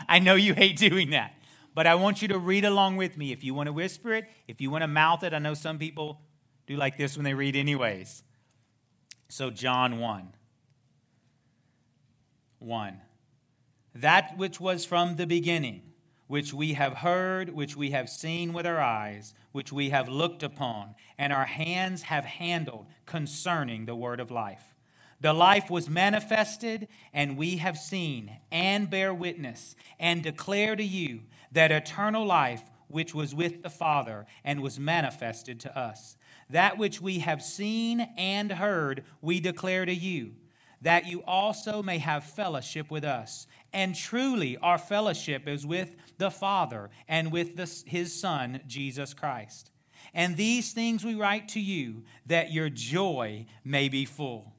I 0.09 0.19
know 0.19 0.35
you 0.35 0.53
hate 0.55 0.75
doing 0.75 1.11
that. 1.11 1.35
But 1.73 1.87
I 1.87 1.95
want 1.95 2.21
you 2.21 2.27
to 2.27 2.37
read 2.37 2.65
along 2.65 2.97
with 2.97 3.15
me. 3.15 3.31
If 3.31 3.45
you 3.45 3.53
want 3.53 3.67
to 3.67 3.73
whisper 3.73 4.11
it, 4.11 4.25
if 4.45 4.59
you 4.59 4.69
want 4.69 4.81
to 4.81 4.89
mouth 4.89 5.23
it, 5.23 5.33
I 5.33 5.39
know 5.39 5.53
some 5.53 5.79
people 5.79 6.19
do 6.67 6.75
like 6.75 6.97
this 6.97 7.15
when 7.15 7.23
they 7.23 7.33
read, 7.33 7.55
anyways. 7.55 8.23
So, 9.31 9.49
John 9.49 9.99
1. 9.99 10.33
1. 12.59 13.01
That 13.95 14.37
which 14.37 14.59
was 14.59 14.83
from 14.83 15.15
the 15.15 15.25
beginning, 15.25 15.83
which 16.27 16.53
we 16.53 16.73
have 16.73 16.95
heard, 16.95 17.51
which 17.51 17.77
we 17.77 17.91
have 17.91 18.09
seen 18.09 18.51
with 18.51 18.65
our 18.65 18.81
eyes, 18.81 19.33
which 19.53 19.71
we 19.71 19.91
have 19.91 20.09
looked 20.09 20.43
upon, 20.43 20.95
and 21.17 21.31
our 21.31 21.45
hands 21.45 22.03
have 22.03 22.25
handled 22.25 22.87
concerning 23.05 23.85
the 23.85 23.95
word 23.95 24.19
of 24.19 24.31
life. 24.31 24.75
The 25.21 25.31
life 25.31 25.69
was 25.69 25.89
manifested, 25.89 26.89
and 27.13 27.37
we 27.37 27.55
have 27.55 27.77
seen 27.77 28.37
and 28.51 28.89
bear 28.89 29.13
witness 29.13 29.77
and 29.97 30.21
declare 30.21 30.75
to 30.75 30.83
you 30.83 31.21
that 31.53 31.71
eternal 31.71 32.25
life 32.25 32.63
which 32.89 33.15
was 33.15 33.33
with 33.33 33.61
the 33.61 33.69
Father 33.69 34.25
and 34.43 34.61
was 34.61 34.77
manifested 34.77 35.57
to 35.61 35.79
us. 35.79 36.17
That 36.51 36.77
which 36.77 37.01
we 37.01 37.19
have 37.19 37.41
seen 37.41 38.01
and 38.17 38.51
heard, 38.51 39.03
we 39.21 39.39
declare 39.39 39.85
to 39.85 39.93
you, 39.93 40.33
that 40.81 41.07
you 41.07 41.23
also 41.23 41.81
may 41.81 41.99
have 41.99 42.23
fellowship 42.23 42.91
with 42.91 43.03
us. 43.03 43.47
And 43.71 43.95
truly, 43.95 44.57
our 44.57 44.77
fellowship 44.77 45.47
is 45.47 45.65
with 45.65 45.95
the 46.17 46.31
Father 46.31 46.89
and 47.07 47.31
with 47.31 47.55
the, 47.55 47.89
his 47.89 48.19
Son, 48.19 48.61
Jesus 48.67 49.13
Christ. 49.13 49.71
And 50.13 50.35
these 50.35 50.73
things 50.73 51.05
we 51.05 51.15
write 51.15 51.47
to 51.49 51.59
you, 51.61 52.03
that 52.25 52.51
your 52.51 52.69
joy 52.69 53.45
may 53.63 53.87
be 53.87 54.03
full. 54.03 54.53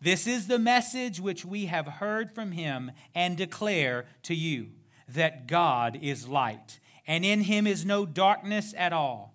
This 0.00 0.26
is 0.26 0.48
the 0.48 0.58
message 0.58 1.18
which 1.18 1.44
we 1.44 1.66
have 1.66 1.86
heard 1.86 2.34
from 2.34 2.52
him 2.52 2.92
and 3.14 3.36
declare 3.36 4.04
to 4.24 4.34
you 4.34 4.68
that 5.08 5.46
God 5.46 5.98
is 6.02 6.28
light, 6.28 6.78
and 7.06 7.24
in 7.24 7.42
him 7.42 7.66
is 7.66 7.86
no 7.86 8.04
darkness 8.04 8.74
at 8.76 8.92
all. 8.92 9.34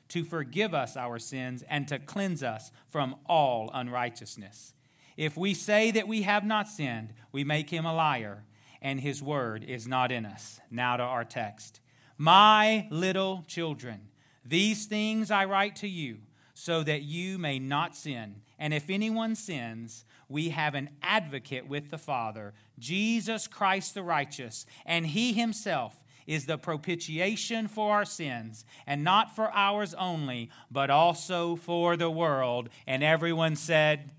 to 0.11 0.23
forgive 0.23 0.73
us 0.73 0.95
our 0.95 1.19
sins 1.19 1.63
and 1.69 1.87
to 1.87 1.97
cleanse 1.99 2.43
us 2.43 2.71
from 2.89 3.15
all 3.25 3.71
unrighteousness. 3.73 4.73
If 5.17 5.37
we 5.37 5.53
say 5.53 5.91
that 5.91 6.07
we 6.07 6.23
have 6.23 6.45
not 6.45 6.67
sinned, 6.67 7.13
we 7.31 7.43
make 7.43 7.69
him 7.69 7.85
a 7.85 7.93
liar, 7.93 8.43
and 8.81 8.99
his 8.99 9.21
word 9.21 9.63
is 9.63 9.87
not 9.87 10.11
in 10.11 10.25
us. 10.25 10.59
Now 10.69 10.97
to 10.97 11.03
our 11.03 11.23
text. 11.23 11.79
My 12.17 12.87
little 12.89 13.43
children, 13.47 14.09
these 14.45 14.85
things 14.85 15.31
I 15.31 15.45
write 15.45 15.75
to 15.77 15.87
you 15.87 16.17
so 16.53 16.83
that 16.83 17.01
you 17.01 17.37
may 17.37 17.57
not 17.57 17.95
sin. 17.95 18.41
And 18.59 18.73
if 18.73 18.89
anyone 18.89 19.35
sins, 19.35 20.05
we 20.27 20.49
have 20.49 20.75
an 20.75 20.89
advocate 21.01 21.67
with 21.67 21.89
the 21.89 21.97
Father, 21.97 22.53
Jesus 22.77 23.47
Christ 23.47 23.93
the 23.93 24.03
righteous, 24.03 24.65
and 24.85 25.07
he 25.07 25.33
himself 25.33 26.00
is 26.31 26.45
the 26.45 26.57
propitiation 26.57 27.67
for 27.67 27.93
our 27.93 28.05
sins, 28.05 28.63
and 28.87 29.03
not 29.03 29.35
for 29.35 29.51
ours 29.53 29.93
only, 29.95 30.49
but 30.71 30.89
also 30.89 31.57
for 31.57 31.97
the 31.97 32.09
world. 32.09 32.69
And 32.87 33.03
everyone 33.03 33.57
said, 33.57 34.11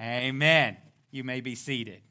Amen. 0.00 0.76
You 1.10 1.24
may 1.24 1.40
be 1.40 1.56
seated. 1.56 2.02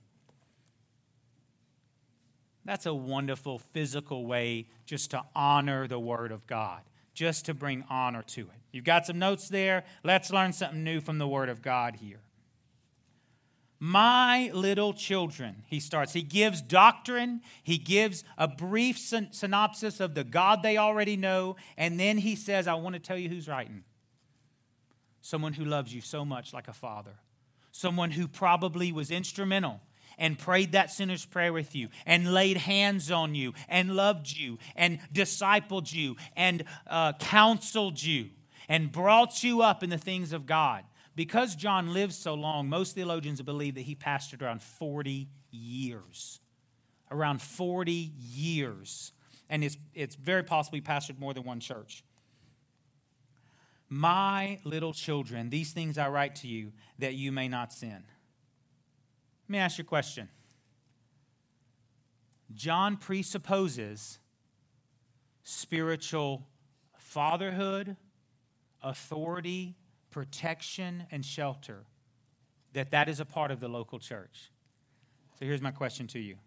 That's 2.66 2.86
a 2.86 2.94
wonderful 2.94 3.60
physical 3.60 4.26
way 4.26 4.68
just 4.86 5.12
to 5.12 5.24
honor 5.34 5.88
the 5.88 6.00
Word 6.00 6.34
of 6.34 6.46
God, 6.48 6.82
just 7.14 7.46
to 7.46 7.54
bring 7.54 7.86
honor 7.90 8.24
to 8.24 8.42
it. 8.42 8.62
You've 8.74 8.84
got 8.84 9.06
some 9.06 9.20
notes 9.20 9.48
there. 9.48 9.86
Let's 10.04 10.32
learn 10.32 10.52
something 10.52 10.84
new 10.84 11.00
from 11.00 11.18
the 11.18 11.28
Word 11.28 11.48
of 11.48 11.62
God 11.62 11.96
here. 12.02 12.25
My 13.80 14.52
little 14.54 14.94
children, 14.94 15.64
he 15.68 15.80
starts. 15.80 16.14
He 16.14 16.22
gives 16.22 16.62
doctrine, 16.62 17.42
he 17.62 17.78
gives 17.78 18.24
a 18.38 18.48
brief 18.48 18.98
syn- 18.98 19.30
synopsis 19.32 20.00
of 20.00 20.16
the 20.16 20.24
God 20.24 20.64
they 20.64 20.78
already 20.78 21.18
know, 21.18 21.58
and 21.78 22.00
then 22.00 22.18
he 22.18 22.36
says, 22.36 22.68
I 22.68 22.76
want 22.76 22.94
to 22.94 23.02
tell 23.02 23.18
you 23.18 23.30
who's 23.30 23.48
writing. 23.48 23.84
Someone 25.22 25.54
who 25.54 25.66
loves 25.66 25.94
you 25.94 26.02
so 26.02 26.24
much 26.24 26.54
like 26.54 26.68
a 26.68 26.74
father, 26.74 27.16
someone 27.72 28.12
who 28.12 28.28
probably 28.28 28.92
was 28.92 29.12
instrumental 29.12 29.82
and 30.18 30.40
prayed 30.40 30.72
that 30.72 30.92
sinner's 30.92 31.26
prayer 31.26 31.52
with 31.52 31.76
you 31.76 31.90
and 32.06 32.34
laid 32.34 32.58
hands 32.58 33.12
on 33.12 33.36
you 33.36 33.54
and 33.68 33.96
loved 33.96 34.32
you 34.32 34.58
and 34.76 35.00
discipled 35.14 35.92
you 35.92 36.16
and 36.36 36.64
uh, 36.88 37.14
counseled 37.20 38.02
you 38.02 38.30
and 38.70 38.92
brought 38.92 39.44
you 39.44 39.62
up 39.62 39.84
in 39.84 39.90
the 39.90 39.98
things 39.98 40.32
of 40.32 40.46
God. 40.46 40.84
Because 41.16 41.56
John 41.56 41.94
lived 41.94 42.14
so 42.14 42.34
long, 42.34 42.68
most 42.68 42.94
theologians 42.94 43.42
believe 43.42 43.76
that 43.76 43.82
he 43.82 43.96
pastored 43.96 44.42
around 44.42 44.62
40 44.62 45.30
years. 45.50 46.40
Around 47.10 47.42
40 47.42 47.92
years. 47.92 49.14
And 49.50 49.64
it's, 49.64 49.78
it's 49.94 50.16
very 50.16 50.44
possibly 50.44 50.82
pastored 50.82 51.18
more 51.18 51.34
than 51.34 51.44
one 51.44 51.60
church. 51.60 52.04
My 53.88 54.60
little 54.64 54.94
children, 54.94 55.50
these 55.50 55.72
things 55.72 55.98
I 55.98 56.10
write 56.10 56.36
to 56.38 56.48
you 56.48 56.74
that 57.00 57.14
you 57.14 57.32
may 57.32 57.48
not 57.48 57.72
sin. 57.72 58.04
Let 59.48 59.50
me 59.50 59.58
ask 59.60 59.78
you 59.78 59.84
a 59.84 59.86
question. 59.86 60.28
John 62.54 62.98
presupposes 62.98 64.20
spiritual 65.44 66.48
fatherhood, 66.98 67.96
authority, 68.82 69.76
protection, 70.16 71.04
and 71.12 71.26
shelter, 71.26 71.84
that 72.72 72.90
that 72.90 73.10
is 73.10 73.20
a 73.20 73.26
part 73.26 73.52
of 73.52 73.60
the 73.60 73.68
local 73.68 74.00
church. 74.00 74.50
So 75.38 75.46
here's 75.46 75.62
my 75.62 75.72
question 75.72 76.08
to 76.08 76.20
you. 76.20 76.38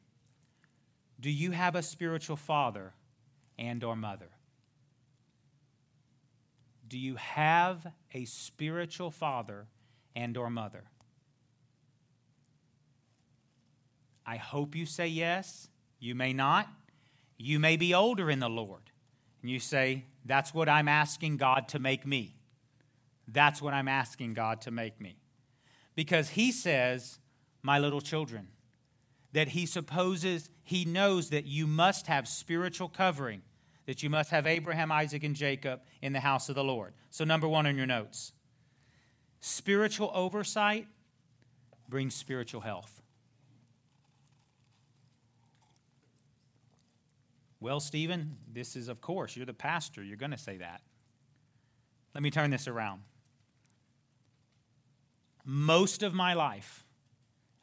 Do 1.21 1.31
you 1.31 1.51
have 1.51 1.75
a 1.75 1.83
spiritual 1.83 2.37
father 2.37 2.95
and 3.59 3.85
or 3.85 3.95
mother? 3.95 4.31
Do 6.89 6.99
you 6.99 7.17
have 7.17 7.87
a 8.15 8.25
spiritual 8.25 9.11
father 9.11 9.67
and 10.17 10.35
or 10.39 10.49
mother? 10.49 10.85
I 14.25 14.37
hope 14.37 14.75
you 14.75 14.87
say 14.87 15.09
yes. 15.09 15.69
You 16.01 16.15
may 16.15 16.33
not. 16.33 16.71
You 17.37 17.59
may 17.59 17.77
be 17.77 17.93
older 17.93 18.31
in 18.31 18.39
the 18.39 18.49
Lord. 18.49 18.93
And 19.43 19.51
you 19.51 19.61
say, 19.61 20.07
That's 20.25 20.55
what 20.55 20.71
I'm 20.71 20.89
asking 20.89 21.37
God 21.37 21.69
to 21.69 21.79
make 21.79 22.07
me. 22.07 22.38
That's 23.31 23.61
what 23.61 23.75
I'm 23.75 23.89
asking 23.89 24.33
God 24.33 24.63
to 24.63 24.71
make 24.71 25.01
me. 25.01 25.19
Because 25.95 26.31
He 26.31 26.51
says, 26.51 27.19
My 27.63 27.79
little 27.79 28.01
children, 28.01 28.49
that 29.33 29.49
He 29.49 29.67
supposes, 29.67 30.51
He 30.65 30.85
knows 30.85 31.31
that 31.31 31.45
you 31.45 31.67
must 31.67 32.07
have 32.07 32.27
spiritual 32.27 32.89
covering, 32.89 33.43
that 33.87 34.03
you 34.03 34.09
must 34.09 34.31
have 34.31 34.47
Abraham, 34.47 34.91
Isaac, 34.91 35.25
and 35.25 35.37
Jacob 35.37 35.81
in 36.01 36.13
the 36.13 36.21
house 36.21 36.49
of 36.49 36.55
the 36.55 36.65
Lord. 36.65 36.95
So, 37.11 37.25
number 37.25 37.47
one 37.47 37.67
on 37.67 37.77
your 37.77 37.87
notes 37.87 38.33
spiritual 39.41 40.11
oversight 40.15 40.87
brings 41.89 42.15
spiritual 42.15 42.63
health. 42.63 43.03
Well, 47.61 47.81
Stephen, 47.81 48.37
this 48.51 48.77
is, 48.77 48.89
of 48.89 49.01
course, 49.01 49.37
you're 49.37 49.47
the 49.47 49.53
pastor. 49.53 50.03
You're 50.03 50.17
going 50.17 50.31
to 50.31 50.39
say 50.39 50.59
that. 50.59 50.81
Let 52.15 52.23
me 52.23 52.31
turn 52.31 52.51
this 52.51 52.69
around. 52.69 53.03
Most 55.51 56.03
of 56.03 56.13
my 56.13 56.35
life, 56.35 56.85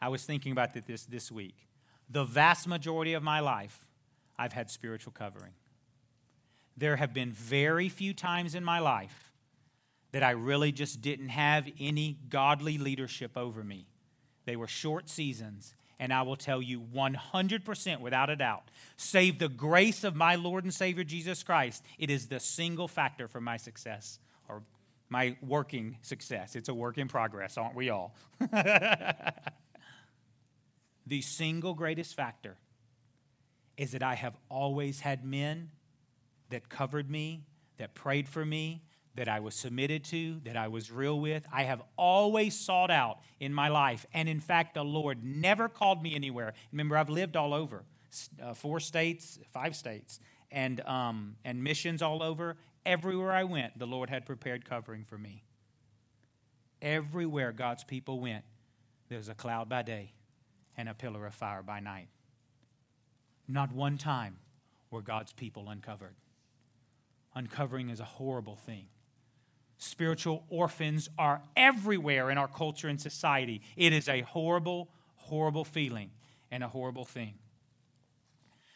I 0.02 0.10
was 0.10 0.26
thinking 0.26 0.52
about 0.52 0.74
this 0.74 1.06
this 1.06 1.32
week. 1.32 1.68
The 2.10 2.24
vast 2.24 2.68
majority 2.68 3.14
of 3.14 3.22
my 3.22 3.42
life, 3.42 3.92
I've 4.40 4.54
had 4.54 4.72
spiritual 4.72 5.14
covering. 5.14 5.52
There 6.76 6.96
have 6.96 7.14
been 7.14 7.32
very 7.32 7.88
few 7.88 8.16
times 8.16 8.56
in 8.56 8.64
my 8.64 8.80
life 8.80 9.32
that 10.14 10.24
I 10.24 10.32
really 10.32 10.72
just 10.72 11.02
didn't 11.02 11.30
have 11.30 11.70
any 11.80 12.18
godly 12.28 12.80
leadership 12.80 13.38
over 13.38 13.64
me. 13.64 13.86
They 14.46 14.56
were 14.56 14.66
short 14.66 15.08
seasons, 15.08 15.76
and 16.00 16.12
I 16.12 16.24
will 16.24 16.38
tell 16.38 16.64
you 16.64 16.82
100% 16.82 18.00
without 18.00 18.32
a 18.32 18.36
doubt, 18.36 18.64
save 18.98 19.38
the 19.38 19.48
grace 19.48 20.04
of 20.04 20.16
my 20.16 20.34
Lord 20.34 20.64
and 20.64 20.74
Savior 20.74 21.04
Jesus 21.04 21.44
Christ, 21.44 21.86
it 22.00 22.10
is 22.10 22.30
the 22.30 22.40
single 22.40 22.88
factor 22.88 23.28
for 23.28 23.42
my 23.42 23.58
success 23.58 24.18
or 24.50 24.64
my 25.10 25.38
working 25.42 25.98
success. 26.02 26.56
It's 26.56 26.70
a 26.70 26.74
work 26.74 26.98
in 26.98 27.08
progress, 27.08 27.58
aren't 27.58 27.76
we 27.76 27.90
all? 27.90 28.16
the 31.06 31.22
single 31.22 31.74
greatest 31.74 32.16
factor 32.16 32.58
is 33.78 33.92
that 33.92 34.04
I 34.04 34.16
have 34.16 34.38
always 34.50 35.02
had 35.02 35.24
men 35.26 35.72
that 36.50 36.70
covered 36.70 37.10
me, 37.10 37.44
that 37.78 37.94
prayed 37.94 38.30
for 38.30 38.46
me, 38.46 38.84
that 39.16 39.28
I 39.30 39.40
was 39.40 39.56
submitted 39.56 40.04
to, 40.06 40.42
that 40.44 40.58
I 40.58 40.68
was 40.68 40.92
real 40.92 41.20
with. 41.20 41.46
I 41.52 41.64
have 41.64 41.82
always 41.98 42.58
sought 42.58 42.92
out 42.92 43.20
in 43.40 43.54
my 43.54 43.70
life. 43.70 44.06
And 44.14 44.28
in 44.28 44.40
fact, 44.40 44.74
the 44.74 44.84
Lord 44.84 45.24
never 45.24 45.70
called 45.70 46.04
me 46.04 46.16
anywhere. 46.16 46.54
Remember, 46.72 46.98
I've 46.98 47.10
lived 47.10 47.38
all 47.38 47.54
over 47.54 47.86
uh, 48.42 48.54
four 48.54 48.80
states, 48.80 49.40
five 49.54 49.76
states, 49.76 50.20
and, 50.52 50.82
um, 50.82 51.36
and 51.44 51.64
missions 51.64 52.02
all 52.02 52.22
over. 52.22 52.58
Everywhere 52.86 53.32
I 53.32 53.44
went, 53.44 53.80
the 53.80 53.88
Lord 53.88 54.10
had 54.10 54.26
prepared 54.26 54.66
covering 54.66 55.04
for 55.04 55.18
me. 55.18 55.44
Everywhere 56.82 57.52
God's 57.52 57.84
people 57.84 58.20
went, 58.20 58.44
there 59.10 59.18
was 59.18 59.30
a 59.30 59.34
cloud 59.34 59.70
by 59.70 59.82
day 59.82 60.14
and 60.78 60.88
a 60.88 60.94
pillar 60.94 61.26
of 61.26 61.34
fire 61.34 61.64
by 61.64 61.80
night. 61.80 62.10
Not 63.48 63.72
one 63.72 63.98
time 63.98 64.38
were 64.92 65.02
God's 65.02 65.34
people 65.34 65.70
uncovered. 65.70 66.16
Uncovering 67.34 67.90
is 67.90 68.00
a 68.00 68.06
horrible 68.06 68.56
thing. 68.56 68.88
Spiritual 69.78 70.46
orphans 70.50 71.10
are 71.18 71.42
everywhere 71.56 72.30
in 72.32 72.38
our 72.38 72.48
culture 72.48 72.88
and 72.88 73.00
society. 73.00 73.62
It 73.76 73.94
is 73.94 74.08
a 74.08 74.22
horrible, 74.22 74.90
horrible 75.16 75.66
feeling 75.66 76.12
and 76.50 76.64
a 76.64 76.68
horrible 76.68 77.06
thing. 77.06 77.36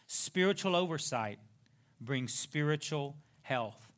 Spiritual 0.07 0.75
oversight 0.75 1.39
brings 2.01 2.33
spiritual 2.33 3.15
health. 3.41 3.88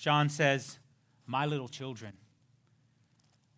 John 0.00 0.30
says, 0.30 0.78
My 1.26 1.44
little 1.44 1.68
children, 1.68 2.14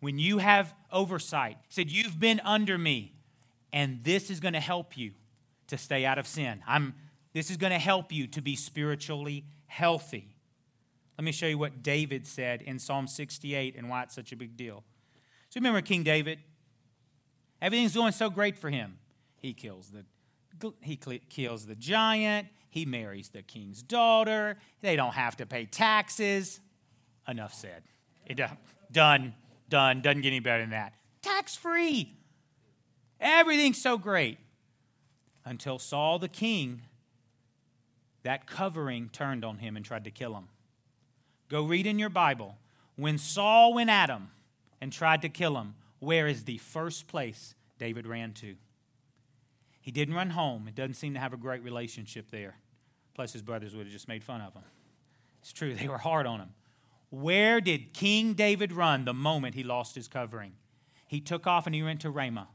when 0.01 0.19
you 0.19 0.39
have 0.39 0.73
oversight, 0.91 1.57
said, 1.69 1.89
You've 1.89 2.19
been 2.19 2.41
under 2.43 2.77
me, 2.77 3.13
and 3.71 4.03
this 4.03 4.29
is 4.29 4.41
going 4.41 4.53
to 4.53 4.59
help 4.59 4.97
you 4.97 5.11
to 5.67 5.77
stay 5.77 6.05
out 6.05 6.19
of 6.19 6.27
sin. 6.27 6.61
I'm, 6.67 6.95
this 7.31 7.49
is 7.49 7.55
going 7.55 7.71
to 7.71 7.79
help 7.79 8.11
you 8.11 8.27
to 8.27 8.41
be 8.41 8.57
spiritually 8.57 9.45
healthy. 9.67 10.35
Let 11.17 11.23
me 11.23 11.31
show 11.31 11.47
you 11.47 11.57
what 11.57 11.81
David 11.81 12.27
said 12.27 12.61
in 12.61 12.77
Psalm 12.77 13.07
68 13.07 13.75
and 13.77 13.89
why 13.89 14.03
it's 14.03 14.13
such 14.13 14.33
a 14.33 14.35
big 14.35 14.57
deal. 14.57 14.83
So 15.49 15.59
remember 15.61 15.79
King 15.81 16.03
David? 16.03 16.39
Everything's 17.61 17.95
going 17.95 18.11
so 18.11 18.29
great 18.29 18.57
for 18.57 18.69
him. 18.69 18.97
He 19.37 19.53
kills 19.53 19.91
the 19.91 20.03
he 20.81 20.97
kills 20.97 21.65
the 21.65 21.75
giant, 21.75 22.47
he 22.73 22.87
marries 22.87 23.29
the 23.29 23.43
king's 23.43 23.83
daughter, 23.83 24.57
they 24.81 24.95
don't 24.95 25.13
have 25.13 25.37
to 25.37 25.45
pay 25.45 25.65
taxes. 25.65 26.59
Enough 27.27 27.53
said. 27.53 27.83
It, 28.25 28.41
done, 28.91 29.35
done, 29.69 30.01
doesn't 30.01 30.21
get 30.21 30.29
any 30.29 30.39
better 30.39 30.63
than 30.63 30.71
that. 30.71 30.95
Tax 31.21 31.55
free. 31.55 32.11
Everything's 33.19 33.79
so 33.79 33.99
great. 33.99 34.39
Until 35.45 35.77
Saul 35.77 36.17
the 36.17 36.27
king, 36.27 36.81
that 38.23 38.47
covering 38.47 39.09
turned 39.09 39.45
on 39.45 39.59
him 39.59 39.75
and 39.77 39.85
tried 39.85 40.05
to 40.05 40.11
kill 40.11 40.33
him. 40.33 40.47
Go 41.49 41.65
read 41.65 41.85
in 41.85 41.99
your 41.99 42.09
Bible. 42.09 42.57
When 42.95 43.19
Saul 43.19 43.75
went 43.75 43.91
at 43.91 44.09
him 44.09 44.29
and 44.81 44.91
tried 44.91 45.21
to 45.21 45.29
kill 45.29 45.57
him, 45.57 45.75
where 45.99 46.25
is 46.25 46.45
the 46.45 46.57
first 46.57 47.05
place 47.07 47.53
David 47.77 48.07
ran 48.07 48.33
to? 48.33 48.55
He 49.79 49.91
didn't 49.91 50.15
run 50.15 50.31
home. 50.31 50.67
It 50.67 50.73
doesn't 50.73 50.95
seem 50.95 51.13
to 51.13 51.19
have 51.19 51.33
a 51.33 51.37
great 51.37 51.61
relationship 51.61 52.31
there. 52.31 52.55
Plus, 53.13 53.33
his 53.33 53.41
brothers 53.41 53.75
would 53.75 53.85
have 53.85 53.93
just 53.93 54.07
made 54.07 54.23
fun 54.23 54.41
of 54.41 54.53
him. 54.53 54.63
It's 55.41 55.53
true, 55.53 55.73
they 55.73 55.87
were 55.87 55.97
hard 55.97 56.25
on 56.25 56.39
him. 56.39 56.49
Where 57.09 57.61
did 57.61 57.93
King 57.93 58.33
David 58.33 58.71
run 58.71 59.05
the 59.05 59.13
moment 59.13 59.55
he 59.55 59.63
lost 59.63 59.93
his 59.93 60.07
covering? 60.07 60.53
He 61.07 61.19
took 61.19 61.45
off 61.45 61.67
and 61.67 61.75
he 61.75 61.83
went 61.83 62.01
to 62.01 62.09
Ramah, 62.09 62.47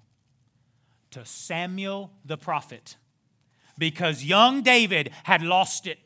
to 1.12 1.24
Samuel 1.24 2.10
the 2.24 2.36
prophet, 2.36 2.96
because 3.78 4.24
young 4.24 4.62
David 4.62 5.12
had 5.24 5.42
lost 5.42 5.86
it. 5.86 5.98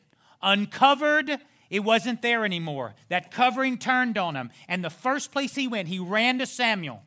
Uncovered, 0.43 1.39
it 1.69 1.79
wasn't 1.79 2.21
there 2.21 2.45
anymore. 2.45 2.93
That 3.09 3.31
covering 3.31 3.79
turned 3.79 4.17
on 4.17 4.35
him. 4.35 4.51
And 4.67 4.83
the 4.83 4.91
first 4.91 5.31
place 5.31 5.55
he 5.55 5.67
went, 5.67 5.87
he 5.87 5.97
ran 5.97 6.37
to 6.37 6.45
Samuel. 6.45 7.01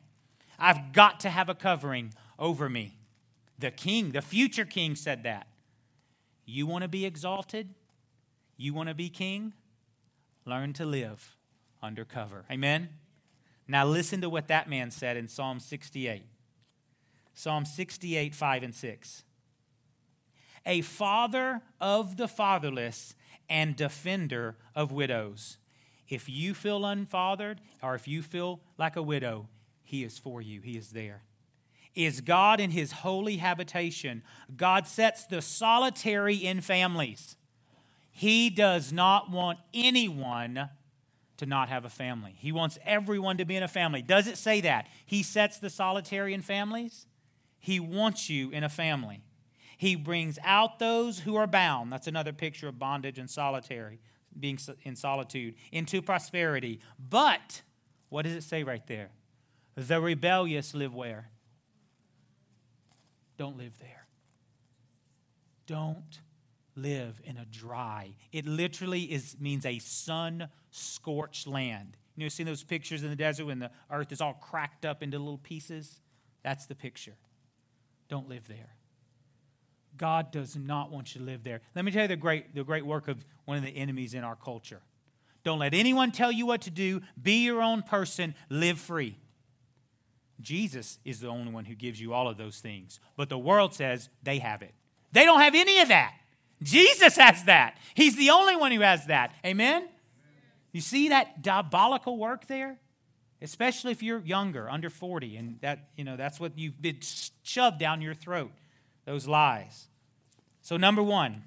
I've 0.59 0.91
got 0.91 1.21
to 1.21 1.29
have 1.29 1.47
a 1.47 1.55
covering 1.55 2.13
over 2.37 2.67
me. 2.67 2.97
The 3.57 3.71
king, 3.71 4.11
the 4.11 4.21
future 4.21 4.65
king, 4.65 4.95
said 4.95 5.23
that. 5.23 5.47
You 6.49 6.65
want 6.65 6.83
to 6.83 6.87
be 6.87 7.05
exalted? 7.05 7.75
You 8.55 8.73
want 8.73 8.87
to 8.87 8.95
be 8.95 9.09
king? 9.09 9.53
Learn 10.45 10.71
to 10.73 10.85
live 10.85 11.35
under 11.83 12.05
cover. 12.05 12.45
Amen? 12.49 12.89
Now 13.67 13.85
listen 13.85 14.21
to 14.21 14.29
what 14.29 14.47
that 14.47 14.69
man 14.69 14.89
said 14.89 15.17
in 15.17 15.27
Psalm 15.27 15.59
68. 15.59 16.23
Psalm 17.33 17.65
68, 17.65 18.33
5 18.33 18.63
and 18.63 18.73
6. 18.73 19.23
A 20.65 20.81
father 20.81 21.61
of 21.81 22.15
the 22.15 22.29
fatherless 22.29 23.13
and 23.49 23.75
defender 23.75 24.55
of 24.73 24.93
widows. 24.93 25.57
If 26.07 26.29
you 26.29 26.53
feel 26.53 26.85
unfathered 26.85 27.57
or 27.83 27.93
if 27.93 28.07
you 28.07 28.21
feel 28.21 28.61
like 28.77 28.95
a 28.95 29.03
widow, 29.03 29.49
he 29.83 30.05
is 30.05 30.17
for 30.17 30.41
you, 30.41 30.61
he 30.61 30.77
is 30.77 30.91
there 30.91 31.23
is 31.97 32.21
God 32.21 32.59
in 32.59 32.71
his 32.71 32.91
holy 32.91 33.37
habitation. 33.37 34.21
God 34.55 34.87
sets 34.87 35.25
the 35.25 35.41
solitary 35.41 36.35
in 36.35 36.61
families. 36.61 37.35
He 38.11 38.49
does 38.49 38.93
not 38.93 39.31
want 39.31 39.57
anyone 39.73 40.69
to 41.37 41.45
not 41.45 41.69
have 41.69 41.85
a 41.85 41.89
family. 41.89 42.35
He 42.37 42.51
wants 42.51 42.77
everyone 42.85 43.37
to 43.37 43.45
be 43.45 43.55
in 43.55 43.63
a 43.63 43.67
family. 43.67 44.01
Does 44.01 44.27
it 44.27 44.37
say 44.37 44.61
that? 44.61 44.87
He 45.05 45.23
sets 45.23 45.59
the 45.59 45.69
solitary 45.69 46.33
in 46.33 46.41
families? 46.41 47.07
He 47.59 47.79
wants 47.79 48.29
you 48.29 48.51
in 48.51 48.63
a 48.63 48.69
family. 48.69 49.23
He 49.77 49.95
brings 49.95 50.39
out 50.43 50.79
those 50.79 51.19
who 51.19 51.35
are 51.35 51.47
bound. 51.47 51.91
That's 51.91 52.07
another 52.07 52.33
picture 52.33 52.67
of 52.67 52.79
bondage 52.79 53.19
and 53.19 53.29
solitary, 53.29 53.99
being 54.39 54.59
in 54.83 54.95
solitude, 54.95 55.55
into 55.71 56.01
prosperity. 56.01 56.79
But, 56.97 57.61
what 58.09 58.23
does 58.23 58.33
it 58.33 58.43
say 58.43 58.63
right 58.63 58.85
there? 58.87 59.09
The 59.75 60.01
rebellious 60.01 60.73
live 60.73 60.95
where? 60.95 61.29
Don't 63.37 63.57
live 63.57 63.77
there. 63.79 64.05
Don't 65.65 66.21
live 66.75 67.19
in 67.23 67.37
a 67.37 67.45
dry. 67.45 68.15
It 68.31 68.45
literally 68.45 69.03
is 69.03 69.35
means 69.39 69.65
a 69.65 69.79
sun 69.79 70.49
scorched 70.71 71.47
land. 71.47 71.97
You 72.15 72.23
know, 72.23 72.29
seen 72.29 72.45
those 72.45 72.63
pictures 72.63 73.03
in 73.03 73.09
the 73.09 73.15
desert 73.15 73.45
when 73.45 73.59
the 73.59 73.71
earth 73.91 74.11
is 74.11 74.21
all 74.21 74.33
cracked 74.33 74.85
up 74.85 75.03
into 75.03 75.19
little 75.19 75.37
pieces? 75.37 75.99
That's 76.43 76.65
the 76.65 76.75
picture. 76.75 77.15
Don't 78.09 78.29
live 78.29 78.47
there. 78.47 78.69
God 79.97 80.31
does 80.31 80.55
not 80.55 80.91
want 80.91 81.13
you 81.13 81.19
to 81.19 81.25
live 81.25 81.43
there. 81.43 81.61
Let 81.75 81.85
me 81.85 81.91
tell 81.91 82.03
you 82.03 82.07
the 82.07 82.15
great, 82.15 82.55
the 82.55 82.63
great 82.63 82.85
work 82.85 83.07
of 83.07 83.25
one 83.45 83.57
of 83.57 83.63
the 83.63 83.75
enemies 83.75 84.13
in 84.13 84.23
our 84.23 84.35
culture. 84.35 84.81
Don't 85.43 85.59
let 85.59 85.73
anyone 85.73 86.11
tell 86.11 86.31
you 86.31 86.45
what 86.45 86.61
to 86.61 86.69
do. 86.69 87.01
Be 87.21 87.43
your 87.43 87.61
own 87.61 87.81
person. 87.81 88.35
Live 88.49 88.79
free. 88.79 89.17
Jesus 90.41 90.99
is 91.03 91.19
the 91.19 91.27
only 91.27 91.51
one 91.51 91.65
who 91.65 91.75
gives 91.75 91.99
you 91.99 92.13
all 92.13 92.27
of 92.27 92.37
those 92.37 92.59
things. 92.59 92.99
But 93.15 93.29
the 93.29 93.37
world 93.37 93.73
says 93.73 94.09
they 94.23 94.39
have 94.39 94.61
it. 94.61 94.73
They 95.11 95.25
don't 95.25 95.39
have 95.39 95.55
any 95.55 95.79
of 95.79 95.87
that. 95.87 96.13
Jesus 96.61 97.17
has 97.17 97.43
that. 97.45 97.77
He's 97.93 98.15
the 98.15 98.31
only 98.31 98.55
one 98.55 98.71
who 98.71 98.81
has 98.81 99.05
that. 99.07 99.33
Amen? 99.45 99.87
You 100.71 100.81
see 100.81 101.09
that 101.09 101.41
diabolical 101.41 102.17
work 102.17 102.47
there? 102.47 102.77
Especially 103.41 103.91
if 103.91 104.01
you're 104.01 104.19
younger, 104.19 104.69
under 104.69 104.89
40, 104.89 105.37
and 105.37 105.61
that, 105.61 105.89
you 105.95 106.03
know, 106.03 106.15
that's 106.15 106.39
what 106.39 106.57
you've 106.57 106.81
been 106.81 106.97
shoved 107.43 107.77
down 107.77 108.01
your 108.01 108.15
throat, 108.15 108.51
those 109.05 109.27
lies. 109.27 109.87
So, 110.63 110.75
number 110.75 111.03
one, 111.03 111.43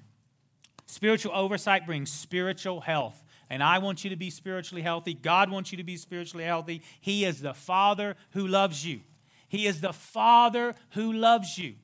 spiritual 0.85 1.33
oversight 1.35 1.85
brings 1.85 2.09
spiritual 2.09 2.81
health 2.81 3.21
and 3.51 3.61
I 3.61 3.79
want 3.79 4.05
you 4.05 4.09
to 4.11 4.15
be 4.15 4.29
spiritually 4.29 4.81
healthy. 4.81 5.13
God 5.13 5.51
wants 5.51 5.73
you 5.73 5.77
to 5.77 5.83
be 5.83 5.97
spiritually 5.97 6.45
healthy. 6.45 6.81
He 7.01 7.25
is 7.25 7.41
the 7.41 7.53
Father 7.53 8.15
who 8.29 8.47
loves 8.47 8.85
you. 8.85 9.01
He 9.49 9.67
is 9.67 9.81
the 9.81 9.91
Father 9.91 10.73
who 10.91 11.11
loves 11.11 11.57
you. 11.57 11.75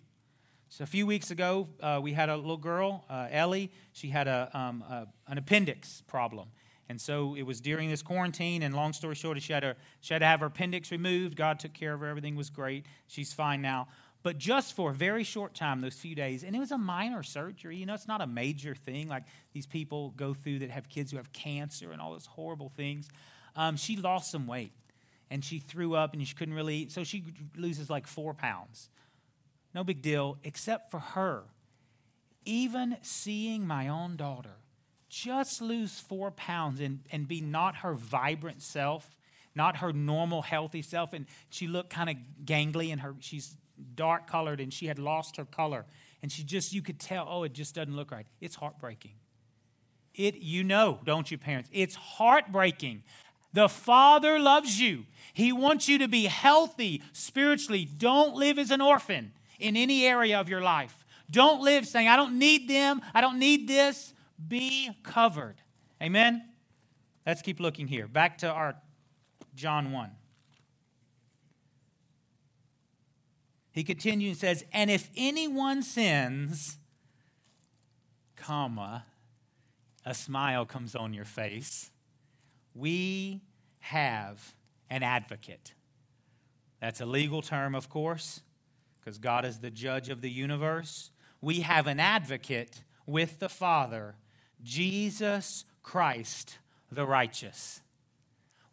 So 0.69 0.85
a 0.85 0.87
few 0.87 1.05
weeks 1.05 1.29
ago, 1.29 1.67
uh, 1.81 1.99
we 2.01 2.13
had 2.13 2.29
a 2.29 2.37
little 2.37 2.55
girl, 2.55 3.03
uh, 3.09 3.27
Ellie. 3.31 3.69
She 3.91 4.07
had 4.07 4.29
a, 4.29 4.49
um, 4.53 4.81
a, 4.89 5.07
an 5.27 5.37
appendix 5.37 6.03
problem. 6.07 6.47
And 6.87 7.01
so 7.01 7.35
it 7.35 7.43
was 7.43 7.59
during 7.59 7.89
this 7.89 8.01
quarantine, 8.01 8.63
and 8.63 8.73
long 8.73 8.93
story 8.93 9.15
short, 9.15 9.41
she 9.41 9.51
had, 9.51 9.63
her, 9.63 9.75
she 9.99 10.13
had 10.13 10.19
to 10.19 10.25
have 10.25 10.39
her 10.39 10.45
appendix 10.45 10.89
removed. 10.89 11.35
God 11.35 11.59
took 11.59 11.73
care 11.73 11.93
of 11.93 11.99
her. 11.99 12.07
Everything 12.07 12.37
was 12.37 12.49
great. 12.49 12.85
She's 13.07 13.33
fine 13.33 13.61
now 13.61 13.89
but 14.27 14.37
just 14.37 14.75
for 14.75 14.91
a 14.91 14.93
very 14.93 15.23
short 15.23 15.53
time, 15.53 15.79
those 15.79 15.93
few 15.93 16.13
days, 16.13 16.43
and 16.43 16.53
it 16.53 16.59
was 16.59 16.71
a 16.71 16.77
minor 16.77 17.23
surgery. 17.23 17.77
You 17.77 17.85
know, 17.85 17.93
it's 17.93 18.09
not 18.09 18.19
a 18.19 18.27
major 18.27 18.75
thing 18.75 19.07
like 19.07 19.23
these 19.53 19.65
people 19.65 20.09
go 20.17 20.33
through 20.33 20.59
that 20.59 20.69
have 20.69 20.89
kids 20.89 21.11
who 21.11 21.17
have 21.17 21.31
cancer 21.31 21.93
and 21.93 22.01
all 22.01 22.11
those 22.11 22.25
horrible 22.25 22.67
things. 22.67 23.07
Um, 23.55 23.77
she 23.77 23.95
lost 23.95 24.29
some 24.29 24.45
weight 24.45 24.73
and 25.31 25.45
she 25.45 25.59
threw 25.59 25.95
up 25.95 26.11
and 26.11 26.27
she 26.27 26.35
couldn't 26.35 26.55
really 26.55 26.75
eat. 26.75 26.91
So 26.91 27.05
she 27.05 27.23
loses 27.55 27.89
like 27.89 28.05
four 28.05 28.33
pounds. 28.33 28.89
No 29.73 29.85
big 29.85 30.01
deal, 30.01 30.37
except 30.43 30.91
for 30.91 30.99
her. 30.99 31.43
Even 32.43 32.97
seeing 33.03 33.65
my 33.65 33.87
own 33.87 34.17
daughter 34.17 34.57
just 35.07 35.61
lose 35.61 36.01
four 36.01 36.31
pounds 36.31 36.81
and, 36.81 36.99
and 37.13 37.29
be 37.29 37.39
not 37.39 37.77
her 37.77 37.93
vibrant 37.93 38.61
self, 38.61 39.17
not 39.55 39.77
her 39.77 39.93
normal 39.93 40.41
healthy 40.41 40.81
self, 40.81 41.13
and 41.13 41.27
she 41.49 41.65
looked 41.65 41.91
kind 41.91 42.09
of 42.09 42.17
gangly 42.43 42.91
and 42.91 42.99
her 42.99 43.15
she's 43.21 43.55
dark 43.95 44.27
colored 44.27 44.59
and 44.59 44.73
she 44.73 44.87
had 44.87 44.99
lost 44.99 45.37
her 45.37 45.45
color. 45.45 45.85
And 46.21 46.31
she 46.31 46.43
just, 46.43 46.73
you 46.73 46.81
could 46.81 46.99
tell, 46.99 47.27
oh, 47.29 47.43
it 47.43 47.53
just 47.53 47.75
doesn't 47.75 47.95
look 47.95 48.11
right. 48.11 48.25
It's 48.41 48.55
heartbreaking. 48.55 49.13
It, 50.15 50.37
you 50.37 50.63
know, 50.63 50.99
don't 51.05 51.29
you, 51.29 51.37
parents? 51.37 51.69
It's 51.71 51.95
heartbreaking. 51.95 53.03
The 53.53 53.69
Father 53.69 54.39
loves 54.39 54.79
you. 54.79 55.05
He 55.33 55.51
wants 55.51 55.87
you 55.87 55.99
to 55.99 56.07
be 56.07 56.25
healthy 56.25 57.03
spiritually. 57.13 57.85
Don't 57.85 58.35
live 58.35 58.57
as 58.57 58.71
an 58.71 58.81
orphan 58.81 59.31
in 59.59 59.75
any 59.75 60.05
area 60.05 60.39
of 60.39 60.49
your 60.49 60.61
life. 60.61 61.05
Don't 61.29 61.61
live 61.61 61.85
saying, 61.85 62.07
I 62.07 62.15
don't 62.15 62.39
need 62.39 62.69
them, 62.69 63.01
I 63.13 63.21
don't 63.21 63.39
need 63.39 63.67
this. 63.67 64.13
Be 64.47 64.91
covered. 65.03 65.55
Amen? 66.01 66.43
Let's 67.25 67.41
keep 67.41 67.59
looking 67.59 67.87
here. 67.87 68.07
Back 68.07 68.37
to 68.39 68.49
our 68.49 68.75
John 69.55 69.91
1. 69.91 70.11
He 73.77 73.83
continues 73.83 74.31
and 74.31 74.57
says, 74.57 74.65
And 74.73 74.89
if 74.89 75.07
anyone 75.15 75.83
sins, 75.83 76.79
comma, 78.35 79.05
a 80.03 80.15
smile 80.15 80.65
comes 80.65 80.95
on 80.95 81.13
your 81.13 81.25
face, 81.25 81.91
we 82.73 83.43
have 83.81 84.55
an 84.89 85.03
advocate. 85.03 85.75
That's 86.81 87.01
a 87.01 87.05
legal 87.05 87.43
term, 87.43 87.75
of 87.75 87.87
course, 87.87 88.41
because 88.99 89.19
God 89.19 89.45
is 89.45 89.59
the 89.59 89.69
judge 89.69 90.09
of 90.09 90.21
the 90.21 90.31
universe. 90.31 91.11
We 91.39 91.59
have 91.59 91.85
an 91.85 91.99
advocate 91.99 92.81
with 93.05 93.37
the 93.37 93.47
Father, 93.47 94.15
Jesus 94.63 95.65
Christ 95.83 96.57
the 96.91 97.05
righteous. 97.05 97.81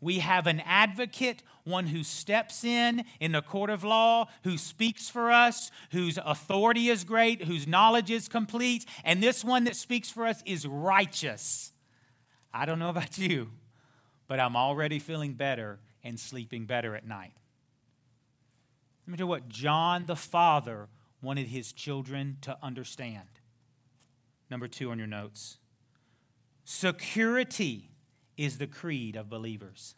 We 0.00 0.20
have 0.20 0.46
an 0.46 0.60
advocate, 0.60 1.42
one 1.64 1.86
who 1.86 2.04
steps 2.04 2.62
in 2.62 3.04
in 3.20 3.32
the 3.32 3.42
court 3.42 3.70
of 3.70 3.82
law, 3.82 4.28
who 4.44 4.56
speaks 4.56 5.08
for 5.08 5.30
us, 5.30 5.70
whose 5.90 6.18
authority 6.24 6.88
is 6.88 7.04
great, 7.04 7.44
whose 7.44 7.66
knowledge 7.66 8.10
is 8.10 8.28
complete, 8.28 8.84
and 9.02 9.22
this 9.22 9.42
one 9.44 9.64
that 9.64 9.76
speaks 9.76 10.10
for 10.10 10.26
us 10.26 10.42
is 10.46 10.66
righteous. 10.66 11.72
I 12.52 12.66
don't 12.66 12.78
know 12.78 12.90
about 12.90 13.18
you, 13.18 13.50
but 14.28 14.38
I'm 14.38 14.56
already 14.56 14.98
feeling 14.98 15.32
better 15.32 15.80
and 16.02 16.20
sleeping 16.20 16.66
better 16.66 16.94
at 16.94 17.06
night. 17.06 17.32
Let 19.06 19.12
me 19.12 19.16
tell 19.16 19.24
you 19.24 19.28
what 19.28 19.48
John 19.48 20.06
the 20.06 20.16
Father 20.16 20.88
wanted 21.20 21.48
his 21.48 21.72
children 21.72 22.38
to 22.42 22.56
understand. 22.62 23.28
Number 24.50 24.68
two 24.68 24.90
on 24.90 24.98
your 24.98 25.06
notes 25.06 25.58
security 26.66 27.90
is 28.36 28.58
the 28.58 28.66
creed 28.66 29.16
of 29.16 29.28
believers. 29.28 29.94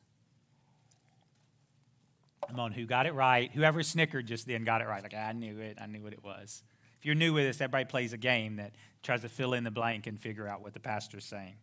Come 2.48 2.60
on, 2.60 2.72
who 2.72 2.86
got 2.86 3.06
it 3.06 3.14
right? 3.14 3.50
Whoever 3.52 3.82
snickered 3.82 4.26
just 4.26 4.46
then 4.46 4.64
got 4.64 4.80
it 4.80 4.86
right. 4.86 5.02
Like, 5.02 5.14
I 5.14 5.32
knew 5.32 5.58
it. 5.58 5.78
I 5.80 5.86
knew 5.86 6.02
what 6.02 6.12
it 6.12 6.22
was. 6.22 6.62
If 6.98 7.04
you're 7.04 7.14
new 7.14 7.32
with 7.32 7.46
us, 7.46 7.60
everybody 7.60 7.84
plays 7.84 8.12
a 8.12 8.16
game 8.16 8.56
that 8.56 8.72
tries 9.02 9.22
to 9.22 9.28
fill 9.28 9.54
in 9.54 9.64
the 9.64 9.70
blank 9.70 10.06
and 10.06 10.18
figure 10.18 10.46
out 10.46 10.62
what 10.62 10.72
the 10.72 10.80
pastor's 10.80 11.24
saying. 11.24 11.54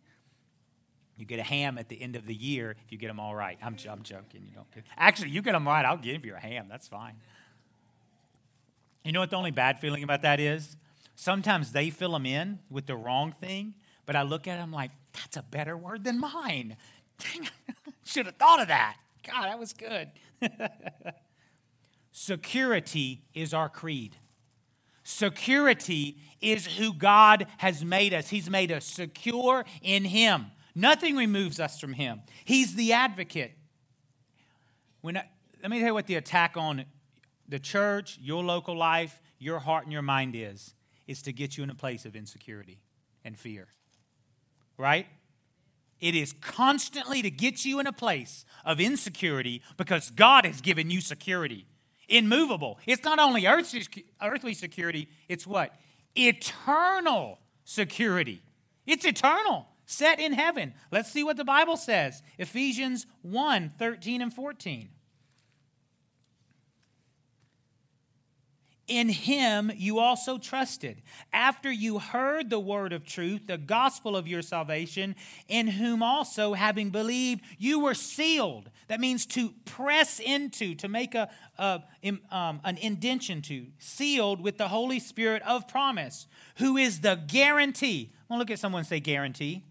You 1.18 1.26
get 1.26 1.40
a 1.40 1.44
ham 1.44 1.78
at 1.78 1.90
the 1.90 2.02
end 2.02 2.16
of 2.16 2.26
the 2.26 2.34
year 2.34 2.76
if 2.86 2.92
you 2.92 2.98
get 2.98 3.08
them 3.08 3.20
all 3.20 3.36
right. 3.36 3.58
I'm, 3.62 3.78
I'm 3.90 4.04
joking. 4.04 4.46
You 4.48 4.56
don't 4.56 4.72
get, 4.74 4.84
actually, 4.98 5.30
you 5.30 5.42
get 5.42 5.54
them 5.54 5.68
right. 5.68 5.86
I'll 5.86 5.98
give 5.98 6.26
you 6.26 6.36
a 6.36 6.40
ham. 6.40 6.68
That's 6.70 6.88
fine. 6.88 7.16
You 9.04 9.12
know 9.12 9.20
what 9.20 9.30
the 9.30 9.36
only 9.36 9.52
bad 9.52 9.80
feeling 9.80 10.04
about 10.04 10.22
that 10.22 10.40
is? 10.40 10.76
sometimes 11.16 11.72
they 11.72 11.90
fill 11.90 12.12
them 12.14 12.26
in 12.26 12.60
with 12.70 12.86
the 12.86 12.96
wrong 12.96 13.32
thing, 13.32 13.76
but 14.06 14.16
I 14.16 14.24
look 14.24 14.48
at 14.48 14.58
them 14.58 14.72
like, 14.72 14.92
that's 15.14 15.38
a 15.38 15.44
better 15.44 15.78
word 15.78 16.04
than 16.04 16.20
mine. 16.20 16.78
Dang, 17.20 17.48
should 18.04 18.26
have 18.26 18.36
thought 18.36 18.62
of 18.62 18.68
that. 18.68 18.98
God, 19.26 19.46
that 19.46 19.60
was 19.60 19.74
good. 19.74 20.10
Security 22.12 23.24
is 23.34 23.54
our 23.54 23.70
creed. 23.70 24.16
Security 25.04 26.18
is 26.42 26.66
who 26.66 26.94
God 26.94 27.48
has 27.58 27.84
made 27.84 28.14
us. 28.14 28.30
He's 28.30 28.50
made 28.50 28.72
us 28.72 28.86
secure 28.86 29.66
in 29.82 30.06
Him. 30.06 30.48
Nothing 30.76 31.16
removes 31.16 31.60
us 31.60 31.80
from 31.80 31.94
Him. 31.94 32.22
He's 32.46 32.76
the 32.76 32.94
advocate. 32.94 33.54
When 35.02 35.18
I, 35.18 35.30
let 35.62 35.72
me 35.72 35.80
tell 35.80 35.90
you 35.90 35.94
what 35.94 36.08
the 36.08 36.16
attack 36.16 36.56
on 36.56 36.86
the 37.48 37.60
church, 37.60 38.18
your 38.22 38.44
local 38.44 38.78
life, 38.78 39.22
your 39.40 39.60
heart, 39.60 39.84
and 39.84 39.92
your 39.92 40.02
mind 40.02 40.36
is. 40.36 40.74
Is 41.06 41.22
to 41.24 41.34
get 41.34 41.58
you 41.58 41.66
in 41.66 41.70
a 41.70 41.76
place 41.76 42.06
of 42.06 42.16
insecurity 42.16 42.80
and 43.26 43.38
fear. 43.38 43.68
Right? 44.78 45.08
It 46.04 46.16
is 46.16 46.34
constantly 46.34 47.22
to 47.22 47.32
get 47.32 47.64
you 47.64 47.80
in 47.80 47.88
a 47.88 47.94
place 47.94 48.44
of 48.66 48.82
insecurity 48.82 49.62
because 49.78 50.10
God 50.10 50.46
has 50.46 50.60
given 50.60 50.90
you 50.90 51.00
security 51.00 51.66
immovable. 52.10 52.78
It's 52.86 53.06
not 53.06 53.20
only 53.20 53.48
earthly 53.48 54.54
security, 54.54 55.08
it's 55.30 55.48
what? 55.48 55.74
Eternal 56.14 57.40
security. 57.64 58.42
It's 58.86 59.06
eternal, 59.06 59.66
set 59.86 60.20
in 60.20 60.34
heaven. 60.34 60.74
Let's 60.92 61.10
see 61.10 61.24
what 61.24 61.38
the 61.38 61.46
Bible 61.46 61.78
says 61.78 62.22
Ephesians 62.38 63.06
1 63.22 63.70
13 63.80 64.22
and 64.22 64.34
14. 64.34 64.90
In 68.88 69.08
him 69.08 69.72
you 69.76 70.00
also 70.00 70.38
trusted, 70.38 71.02
after 71.32 71.72
you 71.72 72.00
heard 72.00 72.50
the 72.50 72.60
word 72.60 72.92
of 72.92 73.06
truth, 73.06 73.48
the 73.48 73.58
gospel 73.58 74.18
of 74.18 74.28
your 74.28 74.42
salvation, 74.42 75.16
in 75.48 75.68
whom 75.68 76.04
also, 76.04 76.54
having 76.54 76.90
believed, 76.90 77.42
you 77.58 77.80
were 77.80 77.94
sealed. 77.94 78.70
That 78.90 79.00
means 79.00 79.26
to 79.28 79.54
press 79.64 80.20
into, 80.20 80.76
to 80.76 80.90
make 80.90 81.16
a, 81.16 81.30
a 81.58 81.82
um, 82.30 82.60
an 82.66 82.78
indention 82.78 83.42
to, 83.44 83.68
sealed 83.80 84.42
with 84.42 84.58
the 84.58 84.68
Holy 84.68 85.00
Spirit 85.00 85.42
of 85.44 85.66
promise, 85.70 86.28
who 86.58 86.76
is 86.76 87.00
the 87.00 87.16
guarantee. 87.16 88.10
I 88.12 88.34
want 88.34 88.40
to 88.40 88.44
look 88.44 88.52
at 88.52 88.60
someone 88.60 88.84
say 88.84 89.00
guarantee 89.00 89.64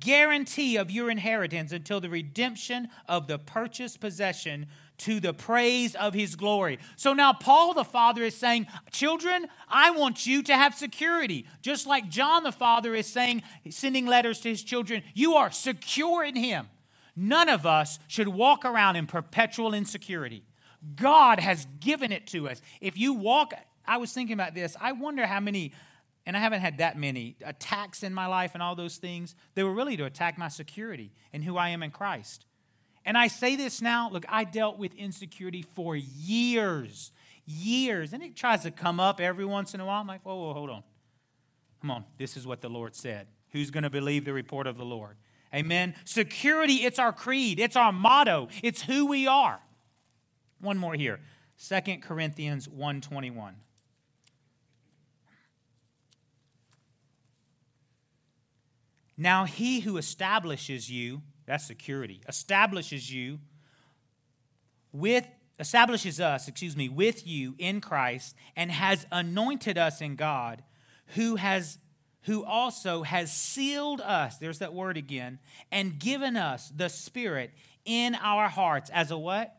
guarantee 0.00 0.76
of 0.76 0.90
your 0.90 1.10
inheritance 1.10 1.72
until 1.72 2.00
the 2.00 2.10
redemption 2.10 2.88
of 3.08 3.26
the 3.26 3.38
purchased 3.38 4.00
possession 4.00 4.66
to 4.98 5.20
the 5.20 5.34
praise 5.34 5.94
of 5.94 6.14
his 6.14 6.36
glory. 6.36 6.78
So 6.96 7.12
now 7.12 7.32
Paul 7.32 7.74
the 7.74 7.84
Father 7.84 8.22
is 8.22 8.36
saying, 8.36 8.66
Children, 8.92 9.46
I 9.68 9.90
want 9.90 10.26
you 10.26 10.42
to 10.44 10.54
have 10.54 10.74
security. 10.74 11.46
Just 11.62 11.86
like 11.86 12.08
John 12.08 12.44
the 12.44 12.52
Father 12.52 12.94
is 12.94 13.06
saying, 13.06 13.42
sending 13.70 14.06
letters 14.06 14.40
to 14.40 14.48
his 14.48 14.62
children, 14.62 15.02
you 15.14 15.34
are 15.34 15.50
secure 15.50 16.24
in 16.24 16.36
him. 16.36 16.68
None 17.16 17.48
of 17.48 17.66
us 17.66 17.98
should 18.08 18.28
walk 18.28 18.64
around 18.64 18.96
in 18.96 19.06
perpetual 19.06 19.74
insecurity. 19.74 20.44
God 20.96 21.40
has 21.40 21.66
given 21.80 22.12
it 22.12 22.26
to 22.28 22.48
us. 22.48 22.60
If 22.80 22.98
you 22.98 23.14
walk, 23.14 23.54
I 23.86 23.96
was 23.96 24.12
thinking 24.12 24.34
about 24.34 24.54
this, 24.54 24.76
I 24.80 24.92
wonder 24.92 25.26
how 25.26 25.40
many 25.40 25.72
and 26.26 26.36
I 26.36 26.40
haven't 26.40 26.62
had 26.62 26.78
that 26.78 26.98
many 26.98 27.36
attacks 27.44 28.02
in 28.02 28.14
my 28.14 28.26
life 28.26 28.52
and 28.54 28.62
all 28.62 28.74
those 28.74 28.96
things. 28.96 29.34
They 29.54 29.62
were 29.62 29.74
really 29.74 29.96
to 29.98 30.06
attack 30.06 30.38
my 30.38 30.48
security 30.48 31.12
and 31.32 31.44
who 31.44 31.56
I 31.56 31.68
am 31.68 31.82
in 31.82 31.90
Christ. 31.90 32.46
And 33.04 33.18
I 33.18 33.28
say 33.28 33.56
this 33.56 33.82
now 33.82 34.10
look, 34.10 34.24
I 34.28 34.44
dealt 34.44 34.78
with 34.78 34.94
insecurity 34.94 35.62
for 35.62 35.94
years, 35.96 37.12
years. 37.46 38.12
And 38.12 38.22
it 38.22 38.36
tries 38.36 38.62
to 38.62 38.70
come 38.70 38.98
up 38.98 39.20
every 39.20 39.44
once 39.44 39.74
in 39.74 39.80
a 39.80 39.86
while. 39.86 40.00
I'm 40.00 40.06
like, 40.06 40.22
whoa, 40.22 40.36
whoa, 40.36 40.54
hold 40.54 40.70
on. 40.70 40.82
Come 41.80 41.90
on, 41.90 42.04
this 42.16 42.36
is 42.36 42.46
what 42.46 42.62
the 42.62 42.70
Lord 42.70 42.96
said. 42.96 43.26
Who's 43.50 43.70
going 43.70 43.84
to 43.84 43.90
believe 43.90 44.24
the 44.24 44.32
report 44.32 44.66
of 44.66 44.78
the 44.78 44.84
Lord? 44.84 45.16
Amen. 45.54 45.94
Security, 46.04 46.76
it's 46.76 46.98
our 46.98 47.12
creed, 47.12 47.60
it's 47.60 47.76
our 47.76 47.92
motto, 47.92 48.48
it's 48.62 48.82
who 48.82 49.06
we 49.06 49.26
are. 49.26 49.60
One 50.60 50.78
more 50.78 50.94
here. 50.94 51.20
2 51.68 51.98
Corinthians 51.98 52.68
121. 52.68 53.56
Now 59.16 59.44
he 59.44 59.80
who 59.80 59.96
establishes 59.96 60.90
you 60.90 61.22
that's 61.46 61.66
security. 61.66 62.20
Establishes 62.28 63.12
you 63.12 63.40
with 64.92 65.26
establishes 65.58 66.20
us, 66.20 66.48
excuse 66.48 66.76
me, 66.76 66.88
with 66.88 67.26
you 67.26 67.54
in 67.58 67.80
Christ 67.80 68.34
and 68.56 68.72
has 68.72 69.06
anointed 69.12 69.78
us 69.78 70.00
in 70.00 70.16
God, 70.16 70.62
who 71.08 71.36
has 71.36 71.78
who 72.22 72.42
also 72.42 73.02
has 73.02 73.30
sealed 73.30 74.00
us, 74.00 74.38
there's 74.38 74.60
that 74.60 74.72
word 74.72 74.96
again, 74.96 75.38
and 75.70 75.98
given 75.98 76.36
us 76.36 76.72
the 76.74 76.88
Spirit 76.88 77.50
in 77.84 78.14
our 78.14 78.48
hearts 78.48 78.90
as 78.90 79.10
a 79.10 79.18
what? 79.18 79.54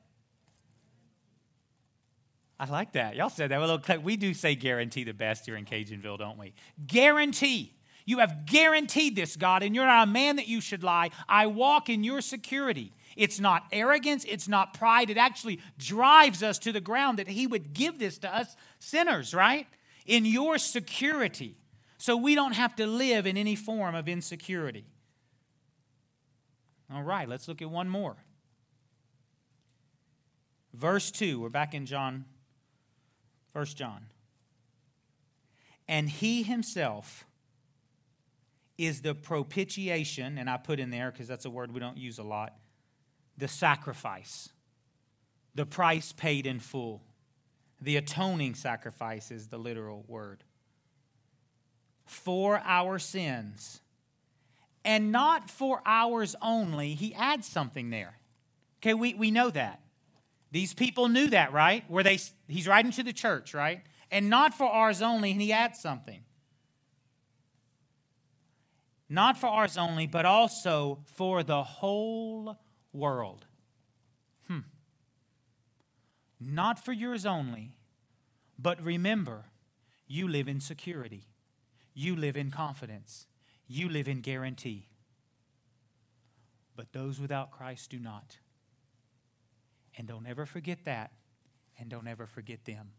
I 2.60 2.66
like 2.68 2.94
that. 2.94 3.16
Y'all 3.16 3.30
said 3.30 3.52
that. 3.52 3.60
Well, 3.60 3.82
we 4.02 4.18
do 4.18 4.34
say 4.34 4.56
guarantee 4.56 5.04
the 5.04 5.14
best 5.14 5.46
here 5.46 5.58
in 5.58 5.66
Cajunville, 5.66 6.18
don't 6.18 6.40
we? 6.40 6.54
Guarantee. 6.88 7.74
You 8.06 8.20
have 8.20 8.46
guaranteed 8.46 9.16
this, 9.16 9.36
God, 9.36 9.64
and 9.64 9.74
you're 9.74 9.86
not 9.86 10.08
a 10.08 10.12
man 10.12 10.36
that 10.36 10.48
you 10.48 10.62
should 10.62 10.84
lie. 10.84 11.10
I 11.28 11.48
walk 11.48 11.90
in 11.90 12.04
your 12.04 12.22
security. 12.22 12.92
It's 13.16 13.40
not 13.40 13.64
arrogance, 13.72 14.26
it's 14.26 14.48
not 14.48 14.74
pride. 14.74 15.10
It 15.10 15.18
actually 15.18 15.60
drives 15.78 16.44
us 16.44 16.60
to 16.60 16.72
the 16.72 16.82
ground 16.82 17.18
that 17.18 17.28
He 17.28 17.48
would 17.48 17.74
give 17.74 17.98
this 17.98 18.18
to 18.20 18.36
us 18.36 18.56
sinners, 18.80 19.34
right? 19.34 19.68
In 20.06 20.26
your 20.26 20.58
security. 20.58 21.56
So 21.98 22.16
we 22.16 22.36
don't 22.36 22.54
have 22.54 22.76
to 22.76 22.86
live 22.86 23.26
in 23.26 23.38
any 23.38 23.56
form 23.56 23.96
of 23.96 24.08
insecurity. 24.08 24.86
All 26.94 27.04
right, 27.04 27.28
let's 27.28 27.48
look 27.48 27.62
at 27.62 27.70
one 27.70 27.90
more. 27.90 28.18
Verse 30.74 31.10
2, 31.10 31.40
we're 31.40 31.50
back 31.50 31.74
in 31.74 31.86
John, 31.86 32.26
First 33.48 33.78
John. 33.78 34.08
And 35.88 36.10
he 36.10 36.44
himself 36.44 37.26
is 38.78 39.02
the 39.02 39.16
propitiation, 39.16 40.38
and 40.38 40.50
I 40.50 40.58
put 40.58 40.80
in 40.80 40.90
there 40.90 41.12
because 41.12 41.28
that's 41.28 41.46
a 41.46 41.50
word 41.50 41.72
we 41.74 41.80
don't 41.80 41.98
use 41.98 42.20
a 42.20 42.24
lot 42.24 42.54
the 43.38 43.48
sacrifice, 43.48 44.50
the 45.56 45.66
price 45.66 46.14
paid 46.14 46.48
in 46.48 46.60
full. 46.60 47.04
The 47.82 47.98
atoning 47.98 48.56
sacrifice 48.56 49.32
is 49.32 49.48
the 49.48 49.58
literal 49.58 50.06
word. 50.08 50.44
For 52.06 52.62
our 52.64 52.98
sins. 52.98 53.82
And 54.86 55.12
not 55.12 55.50
for 55.50 55.82
ours 55.86 56.36
only. 56.42 56.94
He 56.94 57.14
adds 57.14 57.48
something 57.48 57.90
there. 57.90 58.18
Okay, 58.80 58.94
we, 58.94 59.14
we 59.16 59.32
know 59.32 59.50
that. 59.50 59.82
These 60.52 60.74
people 60.74 61.10
knew 61.10 61.28
that, 61.28 61.52
right? 61.52 61.84
Where 61.90 62.04
they 62.04 62.20
he's 62.48 62.68
writing 62.68 62.92
to 62.92 63.04
the 63.04 63.12
church, 63.12 63.54
right? 63.54 63.82
And 64.12 64.30
not 64.30 64.54
for 64.54 64.68
ours 64.68 65.02
only, 65.02 65.32
and 65.32 65.42
he 65.42 65.52
adds 65.52 65.80
something 65.80 66.22
not 69.08 69.38
for 69.38 69.48
ours 69.48 69.78
only, 69.78 70.08
but 70.08 70.26
also 70.26 71.00
for 71.06 71.44
the 71.44 71.64
whole 71.64 72.58
world. 72.92 73.46
Hmm. 74.48 74.60
Not 76.40 76.84
for 76.84 76.92
yours 76.92 77.26
only, 77.26 77.76
but 78.58 78.82
remember, 78.82 79.46
you 80.08 80.28
live 80.28 80.48
in 80.48 80.60
security, 80.60 81.28
you 81.94 82.16
live 82.16 82.36
in 82.36 82.52
confidence, 82.52 83.28
you 83.68 83.90
live 83.90 84.08
in 84.08 84.22
guarantee. 84.22 84.88
But 86.76 86.92
those 86.92 87.20
without 87.20 87.52
Christ 87.52 87.90
do 87.92 88.00
not. 88.00 88.38
And 89.98 90.08
don't 90.08 90.28
ever 90.28 90.46
forget 90.46 90.84
that, 90.86 91.12
and 91.80 91.90
don't 91.90 92.08
ever 92.08 92.26
forget 92.26 92.66
them. 92.66 92.92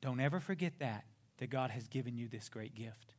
Don't 0.00 0.20
ever 0.20 0.38
forget 0.38 0.78
that 0.80 1.04
that 1.38 1.50
God 1.50 1.70
has 1.70 1.88
given 1.88 2.16
you 2.16 2.28
this 2.28 2.48
great 2.48 2.74
gift. 2.74 3.14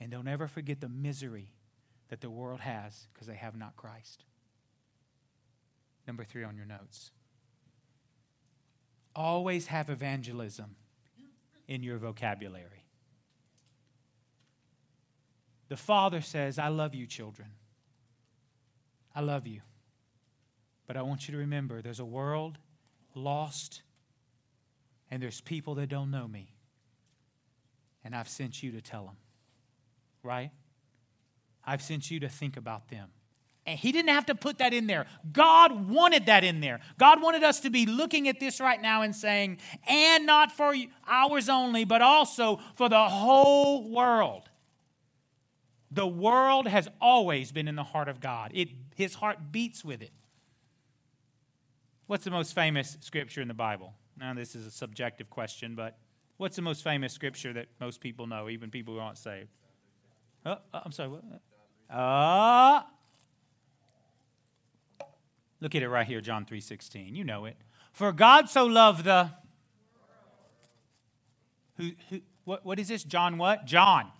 And 0.00 0.10
don't 0.10 0.28
ever 0.28 0.46
forget 0.46 0.80
the 0.80 0.88
misery 0.88 1.52
that 2.08 2.20
the 2.20 2.30
world 2.30 2.60
has 2.60 3.08
because 3.12 3.26
they 3.26 3.34
have 3.34 3.56
not 3.56 3.76
Christ. 3.76 4.24
Number 6.06 6.24
three 6.24 6.44
on 6.44 6.56
your 6.56 6.66
notes. 6.66 7.10
Always 9.14 9.66
have 9.66 9.90
evangelism 9.90 10.76
in 11.66 11.82
your 11.82 11.98
vocabulary. 11.98 12.84
The 15.68 15.76
Father 15.76 16.22
says, 16.22 16.58
I 16.58 16.68
love 16.68 16.94
you, 16.94 17.06
children. 17.06 17.50
I 19.14 19.20
love 19.20 19.46
you. 19.46 19.60
But 20.86 20.96
I 20.96 21.02
want 21.02 21.28
you 21.28 21.32
to 21.32 21.38
remember 21.38 21.82
there's 21.82 22.00
a 22.00 22.06
world 22.06 22.56
lost, 23.14 23.82
and 25.10 25.22
there's 25.22 25.42
people 25.42 25.74
that 25.74 25.88
don't 25.88 26.10
know 26.10 26.26
me 26.26 26.57
and 28.08 28.16
I've 28.16 28.26
sent 28.26 28.62
you 28.62 28.72
to 28.72 28.80
tell 28.80 29.04
them. 29.04 29.16
Right? 30.22 30.50
I've 31.62 31.82
sent 31.82 32.10
you 32.10 32.20
to 32.20 32.28
think 32.30 32.56
about 32.56 32.88
them 32.88 33.10
And 33.68 33.78
he 33.78 33.92
didn't 33.92 34.08
have 34.08 34.24
to 34.26 34.34
put 34.34 34.56
that 34.58 34.72
in 34.72 34.86
there. 34.86 35.04
God 35.30 35.90
wanted 35.90 36.24
that 36.24 36.42
in 36.42 36.60
there. 36.60 36.80
God 36.98 37.20
wanted 37.20 37.44
us 37.44 37.60
to 37.60 37.68
be 37.68 37.84
looking 37.84 38.26
at 38.26 38.40
this 38.40 38.60
right 38.60 38.80
now 38.80 39.02
and 39.02 39.14
saying, 39.14 39.58
and 39.86 40.24
not 40.24 40.50
for 40.50 40.74
ours 41.06 41.50
only, 41.50 41.84
but 41.84 42.00
also 42.00 42.60
for 42.76 42.88
the 42.88 43.10
whole 43.10 43.90
world. 43.90 44.48
The 45.90 46.06
world 46.06 46.66
has 46.66 46.88
always 46.98 47.52
been 47.52 47.68
in 47.68 47.76
the 47.76 47.84
heart 47.84 48.08
of 48.08 48.20
God. 48.20 48.52
It, 48.54 48.70
his 48.96 49.16
heart 49.16 49.52
beats 49.52 49.84
with 49.84 50.00
it. 50.00 50.12
What's 52.06 52.24
the 52.24 52.30
most 52.30 52.54
famous 52.54 52.96
scripture 53.00 53.42
in 53.42 53.48
the 53.48 53.54
Bible? 53.54 53.92
Now, 54.18 54.32
this 54.32 54.54
is 54.54 54.64
a 54.64 54.70
subjective 54.70 55.28
question, 55.28 55.74
but 55.74 55.98
what's 56.38 56.56
the 56.56 56.62
most 56.62 56.82
famous 56.82 57.12
scripture 57.12 57.52
that 57.52 57.66
most 57.80 58.00
people 58.00 58.26
know, 58.26 58.48
even 58.48 58.70
people 58.70 58.94
who 58.94 59.00
aren't 59.00 59.18
saved? 59.18 59.50
Oh, 60.46 60.56
I'm 60.72 60.92
sorry. 60.92 61.10
What? 61.10 61.22
Uh, 61.94 62.82
Look 65.60 65.74
at 65.74 65.82
it 65.82 65.88
right 65.88 66.06
here, 66.06 66.20
John 66.20 66.44
3:16. 66.44 67.14
You 67.16 67.24
know 67.24 67.44
it. 67.44 67.56
For 67.92 68.12
God 68.12 68.48
so 68.48 68.66
loved 68.66 69.04
the 69.04 69.30
who, 71.76 71.90
who 72.10 72.20
what, 72.44 72.64
what 72.64 72.78
is 72.78 72.88
this? 72.88 73.04
John 73.04 73.38
what? 73.38 73.64
John. 73.64 74.10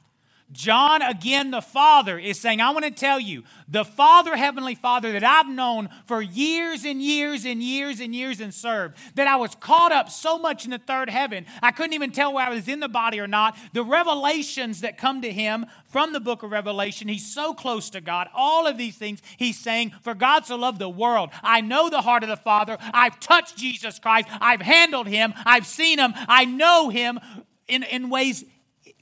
John, 0.51 1.03
again, 1.03 1.51
the 1.51 1.61
Father, 1.61 2.19
is 2.19 2.41
saying, 2.41 2.63
I 2.63 2.71
want 2.71 2.87
to 2.87 2.91
tell 2.91 3.21
you, 3.21 3.45
the 3.69 3.85
Father, 3.85 4.35
Heavenly 4.35 4.75
Father, 4.75 5.13
that 5.13 5.23
I've 5.23 5.49
known 5.49 5.91
for 6.07 6.23
years 6.23 6.87
and 6.87 7.03
years 7.03 7.45
and 7.45 7.63
years 7.63 8.01
and 8.01 8.15
years 8.15 8.41
and 8.41 8.55
served, 8.55 8.97
that 9.15 9.29
I 9.29 9.37
was 9.37 9.55
caught 9.55 9.93
up 9.93 10.09
so 10.09 10.39
much 10.39 10.65
in 10.65 10.71
the 10.71 10.79
third 10.79 11.11
heaven, 11.11 11.45
I 11.63 11.71
couldn't 11.71 11.93
even 11.93 12.13
tell 12.13 12.33
where 12.33 12.47
I 12.47 12.51
was 12.51 12.67
in 12.67 12.81
the 12.81 12.89
body 12.89 13.21
or 13.21 13.27
not. 13.27 13.59
The 13.75 13.85
revelations 13.85 14.81
that 14.81 14.97
come 14.97 15.21
to 15.21 15.31
him 15.31 15.67
from 15.85 16.15
the 16.15 16.21
book 16.21 16.43
of 16.43 16.51
Revelation, 16.51 17.09
he's 17.09 17.31
so 17.31 17.53
close 17.53 17.91
to 17.91 18.01
God. 18.01 18.29
All 18.35 18.67
of 18.67 18.79
these 18.79 18.97
things, 18.97 19.21
he's 19.37 19.59
saying, 19.59 19.93
For 20.01 20.15
God 20.15 20.47
so 20.47 20.57
loved 20.57 20.79
the 20.79 20.89
world. 20.89 21.29
I 21.43 21.61
know 21.61 21.91
the 21.91 22.01
heart 22.01 22.23
of 22.23 22.31
the 22.31 22.37
Father. 22.37 22.79
I've 22.81 23.21
touched 23.21 23.59
Jesus 23.59 23.99
Christ. 23.99 24.29
I've 24.41 24.63
handled 24.63 25.09
him. 25.09 25.35
I've 25.45 25.67
seen 25.67 25.99
him. 25.99 26.15
I 26.27 26.47
know 26.47 26.89
him 26.89 27.21
in, 27.69 27.83
in 27.83 28.09
ways 28.09 28.45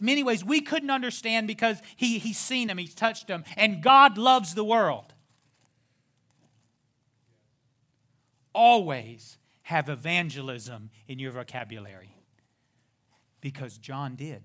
many 0.00 0.22
ways 0.22 0.44
we 0.44 0.60
couldn't 0.60 0.90
understand 0.90 1.46
because 1.46 1.80
he, 1.96 2.18
he's 2.18 2.38
seen 2.38 2.68
them, 2.68 2.78
he's 2.78 2.94
touched 2.94 3.28
them, 3.28 3.44
and 3.56 3.82
God 3.82 4.18
loves 4.18 4.54
the 4.54 4.64
world. 4.64 5.14
Always 8.54 9.38
have 9.62 9.88
evangelism 9.88 10.90
in 11.08 11.18
your 11.18 11.32
vocabulary 11.32 12.14
because 13.40 13.78
John 13.78 14.16
did. 14.16 14.42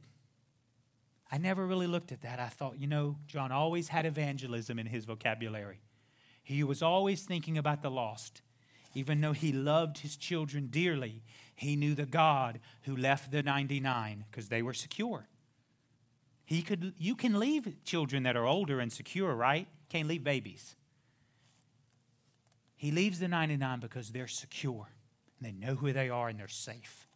I 1.31 1.37
never 1.37 1.65
really 1.65 1.87
looked 1.87 2.11
at 2.11 2.21
that. 2.23 2.39
I 2.39 2.47
thought, 2.47 2.77
you 2.77 2.87
know, 2.87 3.15
John 3.25 3.51
always 3.51 3.87
had 3.87 4.05
evangelism 4.05 4.77
in 4.77 4.87
his 4.87 5.05
vocabulary. 5.05 5.79
He 6.43 6.63
was 6.63 6.81
always 6.81 7.23
thinking 7.23 7.57
about 7.57 7.81
the 7.81 7.91
lost. 7.91 8.41
Even 8.93 9.21
though 9.21 9.31
he 9.31 9.53
loved 9.53 9.99
his 9.99 10.17
children 10.17 10.67
dearly, 10.67 11.23
he 11.55 11.77
knew 11.77 11.95
the 11.95 12.05
God 12.05 12.59
who 12.81 12.95
left 12.97 13.31
the 13.31 13.41
99 13.41 14.25
because 14.29 14.49
they 14.49 14.61
were 14.61 14.73
secure. 14.73 15.27
He 16.51 16.63
could, 16.63 16.95
you 16.97 17.15
can 17.15 17.39
leave 17.39 17.81
children 17.85 18.23
that 18.23 18.35
are 18.35 18.45
older 18.45 18.81
and 18.81 18.91
secure, 18.91 19.33
right? 19.33 19.69
Can't 19.87 20.09
leave 20.09 20.21
babies. 20.21 20.75
He 22.75 22.91
leaves 22.91 23.19
the 23.19 23.29
99 23.29 23.79
because 23.79 24.09
they're 24.09 24.27
secure. 24.27 24.89
And 25.39 25.47
they 25.47 25.65
know 25.65 25.75
who 25.75 25.93
they 25.93 26.09
are 26.09 26.27
and 26.27 26.37
they're 26.37 26.49
safe. 26.49 27.07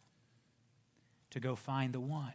To 1.32 1.38
go 1.38 1.54
find 1.54 1.92
the 1.92 2.00
one. 2.00 2.32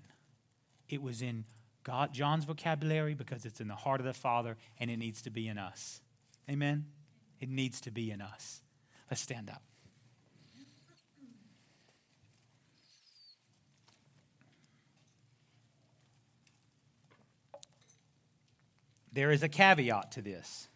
It 0.90 1.02
was 1.02 1.24
in 1.24 1.46
God, 1.84 2.14
John's 2.14 2.46
vocabulary 2.46 3.16
because 3.16 3.46
it's 3.46 3.60
in 3.60 3.68
the 3.68 3.74
heart 3.74 4.00
of 4.00 4.06
the 4.06 4.14
Father 4.14 4.56
and 4.80 4.92
it 4.92 4.98
needs 4.98 5.24
to 5.24 5.32
be 5.32 5.48
in 5.48 5.58
us. 5.58 6.02
Amen? 6.48 6.86
It 7.40 7.50
needs 7.50 7.82
to 7.82 7.90
be 7.90 8.12
in 8.12 8.22
us. 8.22 8.62
Let's 9.10 9.24
stand 9.24 9.50
up. 9.50 9.64
There 19.13 19.32
is 19.32 19.43
a 19.43 19.50
caveat 19.50 20.12
to 20.13 20.21
this. 20.21 20.69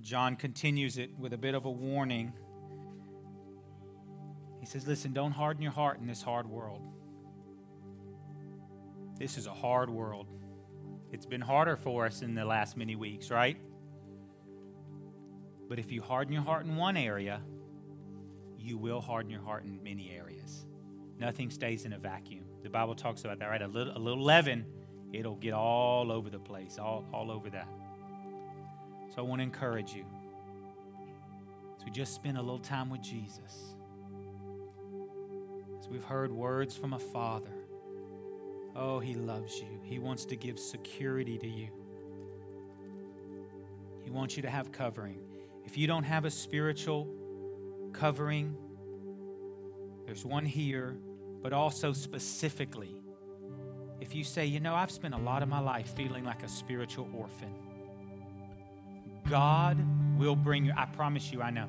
John 0.00 0.36
continues 0.36 0.96
it 0.96 1.10
with 1.18 1.32
a 1.34 1.38
bit 1.38 1.54
of 1.54 1.66
a 1.66 1.70
warning. 1.70 2.32
He 4.60 4.66
says, 4.66 4.86
Listen, 4.86 5.12
don't 5.12 5.32
harden 5.32 5.62
your 5.62 5.72
heart 5.72 5.98
in 6.00 6.06
this 6.06 6.22
hard 6.22 6.46
world. 6.46 6.82
This 9.18 9.36
is 9.36 9.46
a 9.46 9.52
hard 9.52 9.90
world. 9.90 10.28
It's 11.12 11.26
been 11.26 11.42
harder 11.42 11.76
for 11.76 12.06
us 12.06 12.22
in 12.22 12.34
the 12.34 12.44
last 12.44 12.76
many 12.76 12.96
weeks, 12.96 13.30
right? 13.30 13.58
But 15.68 15.78
if 15.78 15.92
you 15.92 16.00
harden 16.00 16.32
your 16.32 16.42
heart 16.42 16.64
in 16.64 16.76
one 16.76 16.96
area, 16.96 17.42
you 18.58 18.78
will 18.78 19.00
harden 19.00 19.30
your 19.30 19.42
heart 19.42 19.64
in 19.64 19.82
many 19.82 20.10
areas. 20.10 20.66
Nothing 21.18 21.50
stays 21.50 21.84
in 21.84 21.92
a 21.92 21.98
vacuum. 21.98 22.44
The 22.62 22.70
Bible 22.70 22.94
talks 22.94 23.24
about 23.24 23.40
that, 23.40 23.46
right? 23.46 23.60
A 23.60 23.68
little, 23.68 23.94
a 23.94 23.98
little 23.98 24.24
leaven 24.24 24.64
it'll 25.12 25.36
get 25.36 25.52
all 25.52 26.12
over 26.12 26.30
the 26.30 26.38
place, 26.38 26.78
all, 26.78 27.04
all 27.12 27.30
over 27.30 27.50
that. 27.50 27.68
So 29.14 29.18
I 29.18 29.20
want 29.22 29.40
to 29.40 29.44
encourage 29.44 29.92
you. 29.92 30.04
As 31.76 31.84
we 31.84 31.90
just 31.90 32.14
spend 32.14 32.36
a 32.36 32.42
little 32.42 32.58
time 32.58 32.90
with 32.90 33.02
Jesus, 33.02 33.74
as 35.80 35.88
we've 35.88 36.04
heard 36.04 36.30
words 36.30 36.76
from 36.76 36.92
a 36.92 36.98
father, 36.98 37.50
oh, 38.76 39.00
he 39.00 39.14
loves 39.14 39.58
you. 39.58 39.80
He 39.82 39.98
wants 39.98 40.24
to 40.26 40.36
give 40.36 40.58
security 40.58 41.38
to 41.38 41.48
you. 41.48 41.68
He 44.04 44.10
wants 44.10 44.36
you 44.36 44.42
to 44.42 44.50
have 44.50 44.72
covering. 44.72 45.18
If 45.64 45.76
you 45.76 45.86
don't 45.86 46.04
have 46.04 46.24
a 46.24 46.30
spiritual 46.30 47.08
covering, 47.92 48.56
there's 50.06 50.24
one 50.24 50.44
here, 50.44 50.96
but 51.42 51.52
also 51.52 51.92
specifically 51.92 52.94
if 54.00 54.14
you 54.14 54.24
say, 54.24 54.46
you 54.46 54.60
know, 54.60 54.74
I've 54.74 54.90
spent 54.90 55.14
a 55.14 55.18
lot 55.18 55.42
of 55.42 55.48
my 55.48 55.60
life 55.60 55.94
feeling 55.94 56.24
like 56.24 56.42
a 56.42 56.48
spiritual 56.48 57.08
orphan, 57.14 57.54
God 59.28 59.78
will 60.18 60.36
bring 60.36 60.64
you, 60.64 60.72
I 60.76 60.86
promise 60.86 61.32
you, 61.32 61.42
I 61.42 61.50
know. 61.50 61.68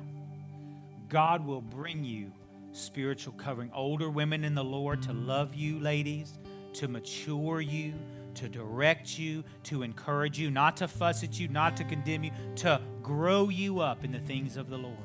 God 1.08 1.46
will 1.46 1.60
bring 1.60 2.04
you 2.04 2.32
spiritual 2.72 3.34
covering. 3.34 3.70
Older 3.74 4.08
women 4.08 4.44
in 4.44 4.54
the 4.54 4.64
Lord 4.64 5.02
to 5.02 5.12
love 5.12 5.54
you, 5.54 5.78
ladies, 5.78 6.38
to 6.74 6.88
mature 6.88 7.60
you, 7.60 7.94
to 8.34 8.48
direct 8.48 9.18
you, 9.18 9.44
to 9.64 9.82
encourage 9.82 10.38
you, 10.38 10.50
not 10.50 10.78
to 10.78 10.88
fuss 10.88 11.22
at 11.22 11.38
you, 11.38 11.48
not 11.48 11.76
to 11.76 11.84
condemn 11.84 12.24
you, 12.24 12.30
to 12.56 12.80
grow 13.02 13.50
you 13.50 13.80
up 13.80 14.04
in 14.04 14.12
the 14.12 14.18
things 14.18 14.56
of 14.56 14.70
the 14.70 14.78
Lord. 14.78 14.96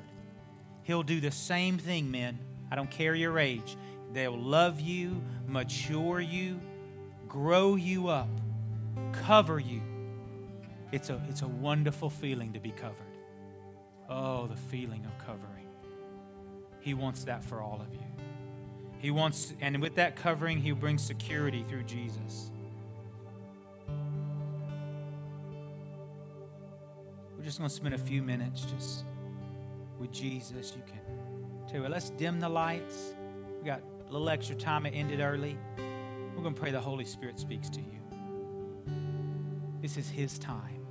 He'll 0.83 1.03
do 1.03 1.19
the 1.19 1.31
same 1.31 1.77
thing, 1.77 2.09
men. 2.09 2.39
I 2.71 2.75
don't 2.77 2.89
care 2.89 3.13
your 3.13 3.37
age. 3.37 3.75
They'll 4.13 4.39
love 4.39 4.79
you, 4.79 5.21
mature 5.45 6.21
you, 6.21 6.61
grow 7.27 7.75
you 7.75 8.07
up, 8.07 8.29
cover 9.11 9.59
you. 9.59 9.81
It's 10.91 11.09
a, 11.09 11.21
it's 11.29 11.41
a 11.41 11.47
wonderful 11.47 12.09
feeling 12.09 12.53
to 12.53 12.59
be 12.59 12.71
covered. 12.71 13.05
Oh, 14.09 14.47
the 14.47 14.55
feeling 14.55 15.05
of 15.05 15.17
covering. 15.25 15.67
He 16.79 16.93
wants 16.93 17.25
that 17.25 17.43
for 17.43 17.61
all 17.61 17.81
of 17.81 17.93
you. 17.93 17.99
He 18.99 19.11
wants, 19.11 19.53
and 19.61 19.81
with 19.81 19.95
that 19.95 20.15
covering, 20.15 20.59
He 20.59 20.71
brings 20.71 21.03
security 21.03 21.63
through 21.63 21.83
Jesus. 21.83 22.49
We're 27.37 27.43
just 27.43 27.59
going 27.59 27.69
to 27.69 27.75
spend 27.75 27.93
a 27.93 27.99
few 27.99 28.23
minutes 28.23 28.61
just 28.61 29.03
with 29.99 30.11
Jesus. 30.11 30.73
You 30.75 30.81
can 30.87 31.67
tell 31.67 31.75
you 31.75 31.81
what, 31.83 31.91
let's 31.91 32.09
dim 32.11 32.39
the 32.39 32.49
lights. 32.49 33.13
We 33.59 33.67
got 33.67 33.81
a 34.09 34.11
little 34.11 34.29
extra 34.29 34.55
time. 34.55 34.85
It 34.85 34.91
ended 34.91 35.19
early. 35.19 35.57
We're 36.37 36.43
going 36.43 36.53
to 36.53 36.61
pray 36.61 36.69
the 36.69 36.79
Holy 36.79 37.03
Spirit 37.03 37.39
speaks 37.39 37.67
to 37.71 37.79
you. 37.79 37.99
This 39.81 39.97
is 39.97 40.07
His 40.07 40.37
time. 40.37 40.85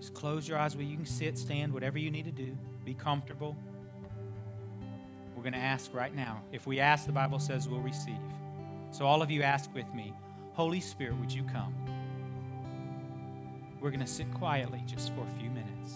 Just 0.00 0.14
close 0.14 0.48
your 0.48 0.58
eyes 0.58 0.74
where 0.74 0.84
you 0.84 0.96
can 0.96 1.06
sit, 1.06 1.38
stand, 1.38 1.72
whatever 1.72 1.96
you 1.96 2.10
need 2.10 2.24
to 2.24 2.32
do. 2.32 2.58
Be 2.84 2.94
comfortable. 2.94 3.56
We're 5.36 5.44
going 5.44 5.52
to 5.52 5.60
ask 5.60 5.94
right 5.94 6.12
now. 6.12 6.42
If 6.50 6.66
we 6.66 6.80
ask, 6.80 7.06
the 7.06 7.12
Bible 7.12 7.38
says 7.38 7.68
we'll 7.68 7.80
receive. 7.80 8.18
So, 8.90 9.06
all 9.06 9.22
of 9.22 9.30
you 9.30 9.42
ask 9.42 9.72
with 9.72 9.94
me 9.94 10.12
Holy 10.54 10.80
Spirit, 10.80 11.16
would 11.20 11.32
you 11.32 11.44
come? 11.44 11.72
We're 13.80 13.90
going 13.90 14.00
to 14.00 14.08
sit 14.08 14.28
quietly 14.34 14.82
just 14.88 15.14
for 15.14 15.20
a 15.20 15.38
few 15.38 15.50
minutes. 15.50 15.94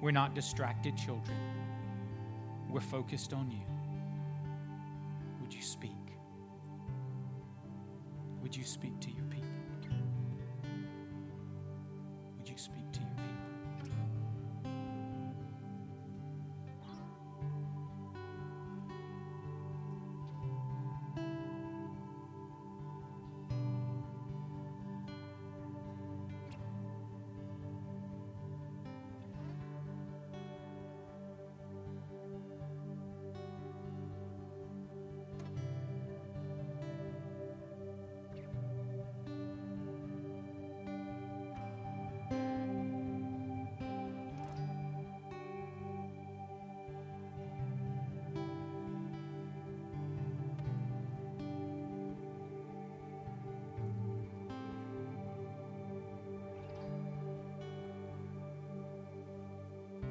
We're 0.00 0.12
not 0.12 0.36
distracted 0.36 0.96
children, 0.96 1.36
we're 2.70 2.80
focused 2.80 3.32
on 3.32 3.50
you. 3.50 3.66
Would 5.40 5.52
you 5.52 5.62
speak? 5.62 6.03
Would 8.44 8.54
you 8.54 8.62
speak 8.62 9.00
to 9.00 9.08
your 9.08 9.24
people? 9.30 9.53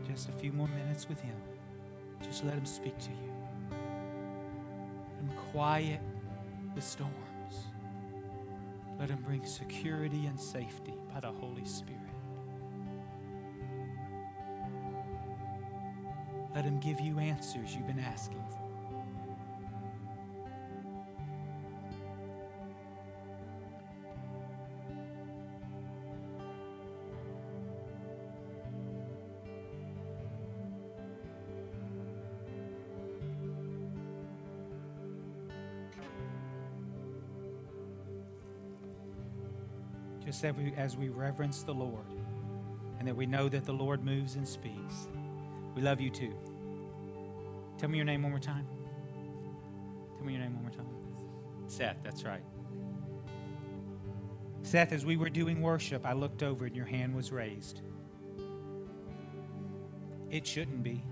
Just 0.08 0.30
a 0.30 0.32
few 0.32 0.52
more 0.52 0.68
minutes 0.68 1.08
with 1.08 1.20
Him. 1.22 1.36
Just 2.22 2.44
let 2.44 2.56
Him 2.56 2.66
speak 2.66 2.98
to 3.00 3.10
you. 3.10 3.32
Let 3.72 5.22
Him 5.22 5.38
quiet 5.52 6.02
the 6.76 6.82
storms. 6.82 7.12
Let 9.00 9.10
Him 9.10 9.22
bring 9.26 9.46
security 9.46 10.26
and 10.26 10.39
safety 10.39 10.94
by 11.13 11.20
the 11.20 11.32
Holy 11.32 11.66
Spirit. 11.66 12.02
Let 16.56 16.66
Him 16.66 16.80
give 16.80 17.00
you 17.00 17.20
answers 17.20 17.76
you've 17.76 17.88
been 17.88 18.00
asking 18.00 18.44
for. 18.50 18.73
As 40.44 40.56
we, 40.56 40.74
as 40.76 40.98
we 40.98 41.10
reverence 41.10 41.64
the 41.64 41.74
Lord 41.74 42.06
and 43.00 43.08
that 43.08 43.16
we 43.16 43.26
know 43.26 43.50
that 43.50 43.66
the 43.66 43.74
Lord 43.74 44.04
moves 44.04 44.36
and 44.36 44.48
speaks. 44.48 45.08
We 45.76 45.82
love 45.82 46.00
you 46.00 46.10
too. 46.10 46.34
Tell 47.78 47.90
me 47.90 47.98
your 47.98 48.06
name 48.06 48.24
one 48.24 48.32
more 48.32 48.40
time. 48.40 48.68
Tell 50.18 50.26
me 50.26 50.34
your 50.34 50.42
name 50.42 50.54
one 50.54 50.64
more 50.64 50.72
time. 50.72 50.88
Seth, 51.68 51.98
that's 52.04 52.24
right. 52.24 52.44
Seth, 54.62 54.94
as 54.94 55.06
we 55.06 55.18
were 55.18 55.30
doing 55.30 55.62
worship, 55.62 56.06
I 56.06 56.14
looked 56.14 56.44
over 56.44 56.66
and 56.66 56.76
your 56.76 56.86
hand 56.86 57.16
was 57.16 57.32
raised. 57.32 57.82
It 60.30 60.48
shouldn't 60.48 60.84
be. 60.84 61.04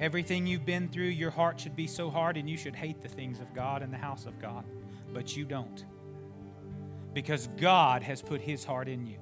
Everything 0.00 0.46
you've 0.46 0.64
been 0.64 0.88
through, 0.88 1.04
your 1.04 1.30
heart 1.30 1.60
should 1.60 1.76
be 1.76 1.86
so 1.86 2.10
hard 2.10 2.36
and 2.36 2.48
you 2.48 2.56
should 2.56 2.74
hate 2.74 3.02
the 3.02 3.08
things 3.08 3.40
of 3.40 3.54
God 3.54 3.82
and 3.82 3.92
the 3.92 3.98
house 3.98 4.26
of 4.26 4.40
God. 4.40 4.64
But 5.12 5.36
you 5.36 5.44
don't 5.44 5.84
because 7.14 7.48
God 7.58 8.02
has 8.02 8.22
put 8.22 8.40
His 8.40 8.64
heart 8.64 8.88
in 8.88 9.06
you. 9.06 9.18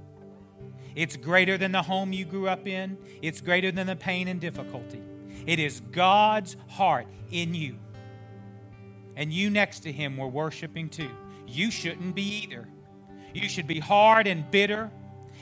It's 0.95 1.17
greater 1.17 1.57
than 1.57 1.73
the 1.73 1.83
home 1.83 2.13
you 2.13 2.25
grew 2.25 2.49
up 2.49 2.67
in, 2.67 2.99
it's 3.23 3.41
greater 3.41 3.71
than 3.71 3.87
the 3.87 3.97
pain 3.97 4.29
and 4.29 4.41
difficulty. 4.41 5.03
It 5.47 5.59
is 5.59 5.81
God's 5.81 6.57
heart 6.69 7.07
in 7.31 7.55
you. 7.55 7.79
And 9.17 9.33
you 9.33 9.51
next 9.51 9.81
to 9.81 9.93
Him 9.93 10.17
were 10.17 10.29
worshiping 10.29 10.89
too. 10.89 11.11
You 11.47 11.71
shouldn't 11.71 12.15
be 12.15 12.43
either. 12.43 12.69
You 13.33 13.49
should 13.49 13.67
be 13.67 13.79
hard 13.79 14.27
and 14.27 14.51
bitter 14.51 14.91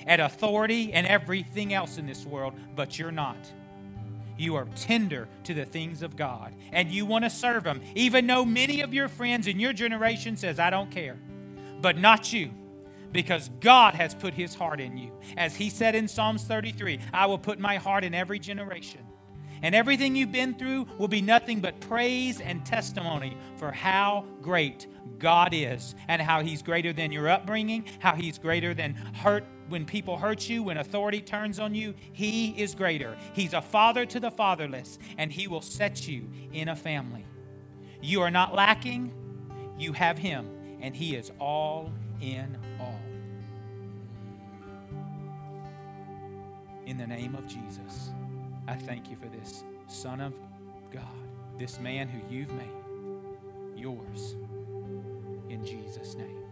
at 0.07 0.21
authority 0.21 0.93
and 0.93 1.07
everything 1.07 1.75
else 1.75 1.99
in 1.99 2.07
this 2.07 2.25
world, 2.25 2.55
but 2.77 2.99
you're 2.99 3.11
not. 3.11 3.37
You 4.37 4.55
are 4.55 4.67
tender 4.77 5.29
to 5.45 5.55
the 5.55 5.65
things 5.65 6.03
of 6.03 6.17
God 6.17 6.55
and 6.73 6.91
you 6.91 7.05
want 7.07 7.25
to 7.25 7.31
serve 7.31 7.65
Him, 7.65 7.81
even 7.95 8.27
though 8.27 8.45
many 8.45 8.83
of 8.83 8.95
your 8.95 9.09
friends 9.09 9.47
in 9.47 9.59
your 9.59 9.73
generation 9.73 10.37
says, 10.37 10.59
I 10.59 10.71
don't 10.71 10.91
care 10.91 11.17
but 11.81 11.97
not 11.97 12.33
you 12.33 12.51
because 13.13 13.51
God 13.61 13.95
has 13.95 14.15
put 14.15 14.35
his 14.35 14.55
heart 14.55 14.81
in 14.81 14.97
you. 14.97 15.13
As 15.37 15.57
he 15.57 15.71
said 15.71 15.95
in 15.95 16.09
Psalms 16.09 16.45
33, 16.45 17.01
I 17.13 17.27
will 17.27 17.39
put 17.39 17.59
my 17.59 17.77
heart 17.77 18.05
in 18.05 18.15
every 18.15 18.39
generation. 18.39 19.01
And 19.63 19.75
everything 19.75 20.15
you've 20.15 20.33
been 20.33 20.55
through 20.55 20.87
will 20.99 21.09
be 21.09 21.21
nothing 21.21 21.61
but 21.61 21.81
praise 21.81 22.41
and 22.41 22.65
testimony 22.65 23.37
for 23.57 23.73
how 23.73 24.25
great 24.41 24.87
God 25.19 25.53
is 25.53 25.95
and 26.07 26.23
how 26.23 26.43
he's 26.43 26.63
greater 26.63 26.93
than 26.93 27.11
your 27.11 27.29
upbringing, 27.29 27.87
how 27.99 28.15
he's 28.15 28.39
greater 28.39 28.73
than 28.73 28.95
hurt 28.95 29.45
when 29.69 29.85
people 29.85 30.17
hurt 30.17 30.49
you, 30.49 30.63
when 30.63 30.79
authority 30.79 31.21
turns 31.21 31.59
on 31.59 31.75
you. 31.75 31.95
He 32.13 32.51
is 32.51 32.75
greater. 32.75 33.17
He's 33.33 33.53
a 33.53 33.61
father 33.61 34.07
to 34.07 34.21
the 34.21 34.31
fatherless, 34.31 34.99
and 35.19 35.33
he 35.33 35.49
will 35.49 35.61
set 35.61 36.07
you 36.07 36.29
in 36.53 36.69
a 36.69 36.77
family. 36.77 37.27
You 38.01 38.23
are 38.23 38.31
not 38.31 38.55
lacking, 38.55 39.13
you 39.77 39.93
have 39.93 40.19
him 40.19 40.58
and 40.81 40.95
He 40.95 41.17
is 41.17 41.33
all 41.39 41.93
in 42.21 42.57
all. 42.81 43.01
In 46.87 46.97
the 46.97 47.07
name 47.07 47.35
of 47.35 47.47
Jesus, 47.47 48.11
I 48.67 48.75
thank 48.75 49.11
you 49.11 49.17
for 49.17 49.29
this 49.29 49.65
Son 49.87 50.21
of 50.21 50.35
God, 50.93 51.03
this 51.59 51.79
man 51.79 52.09
who 52.09 52.21
you've 52.35 52.53
made 52.53 52.69
yours. 53.77 54.37
In 55.49 55.65
Jesus' 55.65 56.15
name. 56.15 56.48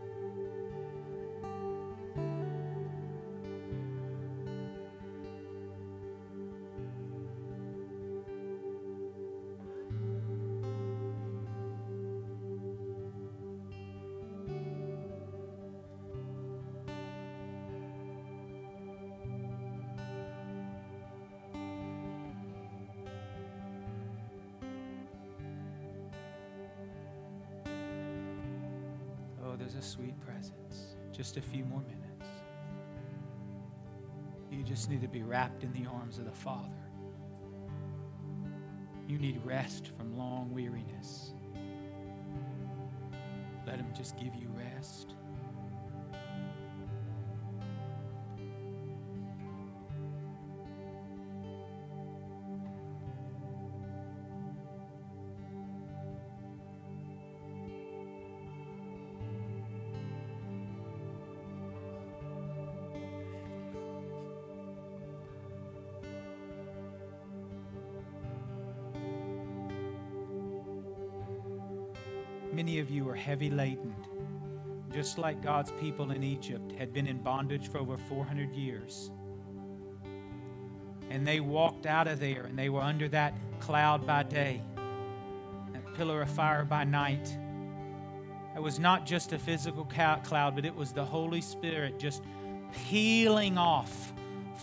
A 29.76 29.82
sweet 29.82 30.18
presence. 30.20 30.96
Just 31.12 31.36
a 31.36 31.42
few 31.42 31.64
more 31.64 31.80
minutes. 31.80 32.02
You 34.50 34.62
just 34.62 34.88
need 34.88 35.02
to 35.02 35.08
be 35.08 35.22
wrapped 35.22 35.64
in 35.64 35.72
the 35.72 35.88
arms 35.88 36.18
of 36.18 36.24
the 36.24 36.32
Father. 36.32 36.70
You 39.06 39.18
need 39.18 39.40
rest 39.44 39.90
from 39.96 40.16
long 40.16 40.50
weariness. 40.52 41.34
Let 43.66 43.76
Him 43.76 43.88
just 43.94 44.16
give 44.16 44.34
you 44.34 44.48
rest. 44.56 45.14
Many 72.56 72.78
of 72.78 72.90
you 72.90 73.06
are 73.10 73.14
heavy 73.14 73.50
laden, 73.50 73.94
just 74.90 75.18
like 75.18 75.42
God's 75.42 75.70
people 75.72 76.10
in 76.10 76.22
Egypt 76.22 76.72
had 76.72 76.90
been 76.90 77.06
in 77.06 77.18
bondage 77.18 77.68
for 77.68 77.76
over 77.76 77.98
400 77.98 78.54
years. 78.54 79.10
And 81.10 81.26
they 81.26 81.40
walked 81.40 81.84
out 81.84 82.08
of 82.08 82.18
there 82.18 82.44
and 82.44 82.58
they 82.58 82.70
were 82.70 82.80
under 82.80 83.08
that 83.08 83.34
cloud 83.60 84.06
by 84.06 84.22
day, 84.22 84.62
that 85.74 85.94
pillar 85.96 86.22
of 86.22 86.30
fire 86.30 86.64
by 86.64 86.84
night. 86.84 87.28
It 88.56 88.62
was 88.62 88.78
not 88.78 89.04
just 89.04 89.34
a 89.34 89.38
physical 89.38 89.84
cloud, 89.84 90.54
but 90.54 90.64
it 90.64 90.74
was 90.74 90.92
the 90.92 91.04
Holy 91.04 91.42
Spirit 91.42 91.98
just 91.98 92.22
peeling 92.88 93.58
off 93.58 94.14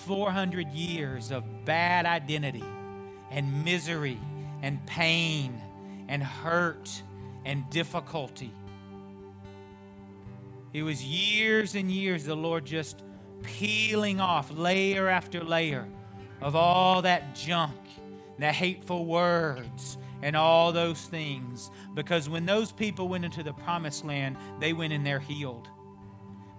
400 0.08 0.72
years 0.72 1.30
of 1.30 1.44
bad 1.64 2.08
identity 2.08 2.66
and 3.30 3.64
misery 3.64 4.18
and 4.64 4.84
pain 4.88 5.62
and 6.08 6.24
hurt 6.24 7.04
and 7.46 7.70
difficulty. 7.70 8.52
It 10.74 10.84
was 10.84 11.04
years 11.04 11.76
and 11.76 11.92
years 11.92 12.26
the 12.26 12.36
Lord 12.36 12.66
just 12.66 13.04
peeling 13.44 14.20
off 14.20 14.52
layer 14.52 15.08
after 15.08 15.44
layer 15.44 15.88
of 16.42 16.56
all 16.56 17.02
that 17.04 17.36
junk, 17.36 17.76
the 18.40 18.52
hateful 18.52 19.06
words, 19.06 19.98
and 20.22 20.36
all 20.36 20.72
those 20.72 21.02
things. 21.02 21.70
Because 21.94 22.28
when 22.30 22.46
those 22.46 22.72
people 22.72 23.08
went 23.08 23.26
into 23.26 23.44
the 23.44 23.54
promised 23.54 24.04
land, 24.06 24.38
they 24.60 24.74
went 24.74 24.94
in 24.94 25.04
there 25.04 25.20
healed, 25.20 25.68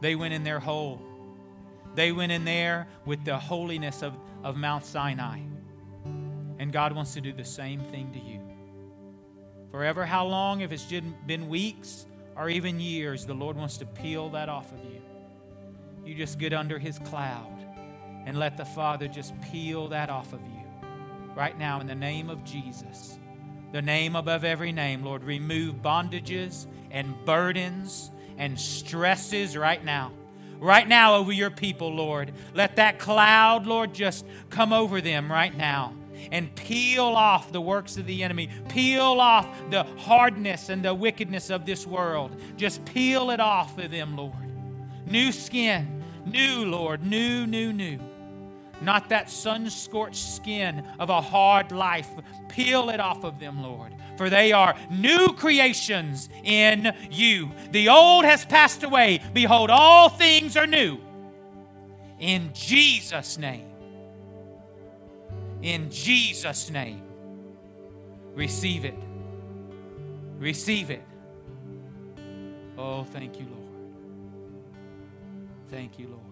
they 0.01 0.15
went 0.15 0.35
in 0.35 0.45
there 0.45 0.61
whole. 0.61 1.01
They 1.95 2.13
went 2.13 2.33
in 2.33 2.45
there 2.45 2.89
with 3.05 3.25
the 3.25 3.39
holiness 3.39 4.03
of, 4.03 4.19
of 4.43 4.57
Mount 4.57 4.85
Sinai. 4.85 5.39
And 6.59 6.73
God 6.73 6.93
wants 6.93 7.15
to 7.15 7.21
do 7.21 7.33
the 7.33 7.45
same 7.45 7.81
thing 7.81 8.13
to 8.13 8.19
you. 8.19 8.41
Forever, 9.75 10.07
how 10.07 10.25
long? 10.25 10.61
If 10.61 10.71
it's 10.71 10.87
been 11.27 11.49
weeks 11.49 12.07
or 12.37 12.49
even 12.49 12.79
years, 12.79 13.27
the 13.27 13.35
Lord 13.35 13.57
wants 13.57 13.77
to 13.79 13.85
peel 13.85 14.31
that 14.31 14.49
off 14.49 14.71
of 14.71 14.79
you. 14.85 15.03
You 16.07 16.15
just 16.15 16.39
get 16.39 16.53
under 16.53 16.79
His 16.79 17.01
cloud 17.01 17.59
and 18.25 18.39
let 18.39 18.57
the 18.57 18.65
Father 18.65 19.09
just 19.09 19.35
peel 19.41 19.89
that 19.89 20.11
off 20.11 20.33
of 20.33 20.41
you. 20.43 20.63
Right 21.35 21.59
now, 21.59 21.81
in 21.81 21.89
the 21.89 21.95
name 21.97 22.31
of 22.31 22.45
Jesus, 22.45 23.19
the 23.73 23.83
name 23.83 24.15
above 24.15 24.45
every 24.45 24.71
name, 24.71 25.03
Lord, 25.03 25.25
remove 25.25 25.83
bondages 25.83 26.69
and 26.93 27.13
burdens 27.25 28.13
and 28.39 28.57
stresses 28.61 29.57
right 29.57 29.85
now. 29.85 30.13
right 30.61 30.87
now 30.87 31.17
over 31.17 31.33
your 31.33 31.51
people, 31.51 31.93
Lord. 31.93 32.33
Let 32.55 32.77
that 32.77 33.01
cloud, 33.01 33.67
Lord, 33.67 33.93
just 33.93 34.25
come 34.51 34.73
over 34.73 35.01
them 35.01 35.33
right 35.33 35.53
now 35.53 35.95
and 36.31 36.55
peel 36.55 37.05
off 37.05 37.53
the 37.53 37.61
works 37.61 37.97
of 37.97 38.07
the 38.07 38.23
enemy. 38.23 38.49
Peel 38.69 39.21
off 39.21 39.47
the 39.71 39.85
hardness 39.99 40.69
and 40.69 40.85
the 40.85 40.95
wickedness 40.95 41.51
of 41.51 41.67
this 41.67 41.87
world. 41.87 42.41
Just 42.57 42.85
peel 42.85 43.31
it 43.31 43.41
off 43.41 43.79
of 43.79 43.91
them, 43.91 44.17
Lord. 44.17 44.35
New 45.07 45.33
skin, 45.33 46.03
new, 46.25 46.65
Lord, 46.65 47.05
new, 47.05 47.47
new, 47.47 47.73
new. 47.73 47.99
Not 48.81 49.09
that 49.11 49.31
sun 49.31 49.71
scorched 49.71 50.17
skin 50.17 50.85
of 50.99 51.11
a 51.11 51.21
hard 51.21 51.73
life. 51.73 52.09
Peel 52.49 52.91
it 52.91 53.01
off 53.01 53.25
of 53.25 53.39
them, 53.39 53.63
Lord 53.63 53.95
for 54.17 54.31
they 54.31 54.53
are 54.53 54.77
new 54.91 55.33
creations 55.33 56.29
in 56.43 56.93
you. 57.11 57.51
The 57.73 57.89
old 57.89 58.25
has 58.25 58.45
passed 58.45 58.83
away. 58.83 59.21
Behold, 59.33 59.71
all 59.71 60.09
things 60.09 60.57
are 60.57 60.67
new. 60.67 60.99
In 62.19 62.51
Jesus' 62.55 63.39
name 63.39 63.74
in 65.65 65.91
Jesus' 65.91 66.71
name. 66.71 67.03
Receive 68.35 68.85
it. 68.85 68.99
Receive 70.39 70.91
it. 70.91 71.03
Oh, 72.77 73.05
thank 73.05 73.41
you, 73.41 73.47
Lord. 73.47 73.61
Thank 75.71 75.99
you, 75.99 76.09
Lord. 76.09 76.24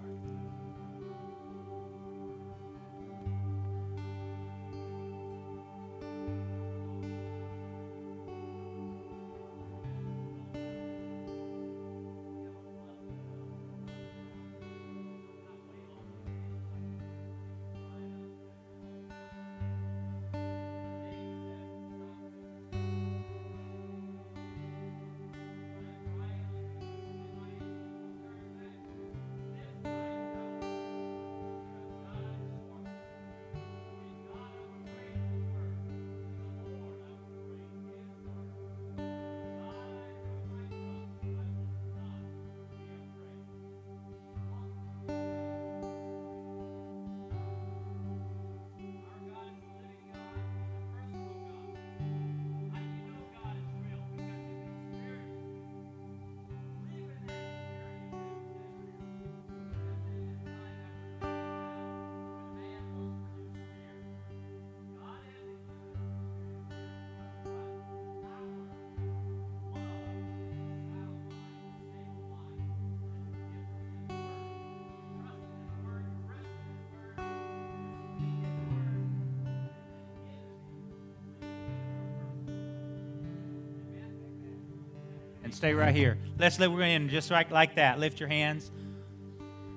Stay 85.52 85.74
right 85.74 85.94
here. 85.94 86.18
Let's 86.38 86.58
live 86.58 86.78
in 86.80 87.08
just 87.08 87.30
right 87.30 87.50
like 87.50 87.76
that. 87.76 87.98
Lift 87.98 88.18
your 88.18 88.28
hands. 88.28 88.70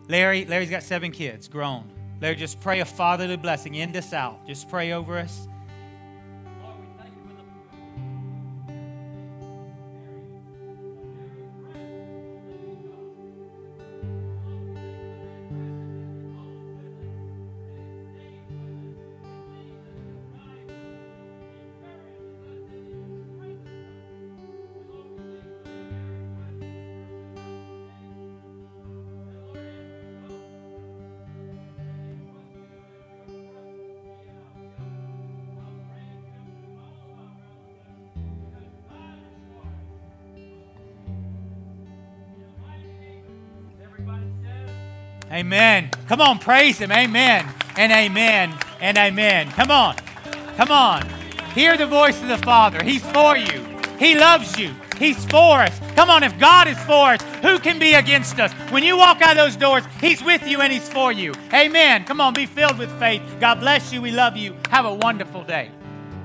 Larry, 0.07 0.45
Larry's 0.45 0.69
got 0.69 0.83
seven 0.83 1.11
kids, 1.11 1.47
grown. 1.47 1.91
Larry, 2.21 2.35
just 2.35 2.59
pray 2.61 2.79
a 2.79 2.85
fatherly 2.85 3.37
blessing. 3.37 3.75
End 3.75 3.93
this 3.93 4.13
out. 4.13 4.47
Just 4.47 4.69
pray 4.69 4.93
over 4.93 5.17
us. 5.17 5.47
Amen. 45.35 45.89
Come 46.07 46.21
on, 46.21 46.39
praise 46.39 46.77
Him. 46.77 46.93
Amen. 46.93 47.45
And 47.75 47.91
amen. 47.91 48.53
And 48.79 48.97
amen. 48.97 49.49
Come 49.51 49.69
on. 49.69 49.95
Come 50.55 50.71
on. 50.71 51.05
Hear 51.53 51.75
the 51.75 51.87
voice 51.87 52.21
of 52.21 52.29
the 52.29 52.37
Father. 52.37 52.81
He's 52.81 53.03
for 53.11 53.35
you, 53.35 53.65
He 53.99 54.17
loves 54.17 54.57
you. 54.57 54.73
He's 54.97 55.25
for 55.25 55.59
us. 55.59 55.77
Come 55.95 56.09
on, 56.09 56.23
if 56.23 56.39
God 56.39 56.69
is 56.69 56.79
for 56.83 57.09
us, 57.09 57.21
who 57.41 57.59
can 57.59 57.79
be 57.79 57.95
against 57.95 58.39
us? 58.39 58.53
When 58.71 58.81
you 58.81 58.97
walk 58.97 59.21
out 59.21 59.35
those 59.35 59.57
doors, 59.57 59.83
He's 59.99 60.23
with 60.23 60.47
you 60.47 60.61
and 60.61 60.71
He's 60.71 60.87
for 60.87 61.11
you. 61.11 61.33
Amen. 61.53 62.05
Come 62.05 62.21
on, 62.21 62.33
be 62.33 62.45
filled 62.45 62.77
with 62.77 62.97
faith. 62.97 63.21
God 63.41 63.59
bless 63.59 63.91
you. 63.91 64.01
We 64.01 64.11
love 64.11 64.37
you. 64.37 64.55
Have 64.69 64.85
a 64.85 64.93
wonderful 64.93 65.43
day. 65.43 65.69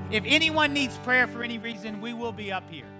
If 0.09 0.23
anyone 0.25 0.71
needs 0.71 0.97
prayer 0.99 1.27
for 1.27 1.43
any 1.43 1.57
reason, 1.57 1.99
we 1.99 2.13
will 2.13 2.31
be 2.31 2.49
up 2.49 2.63
here. 2.69 2.90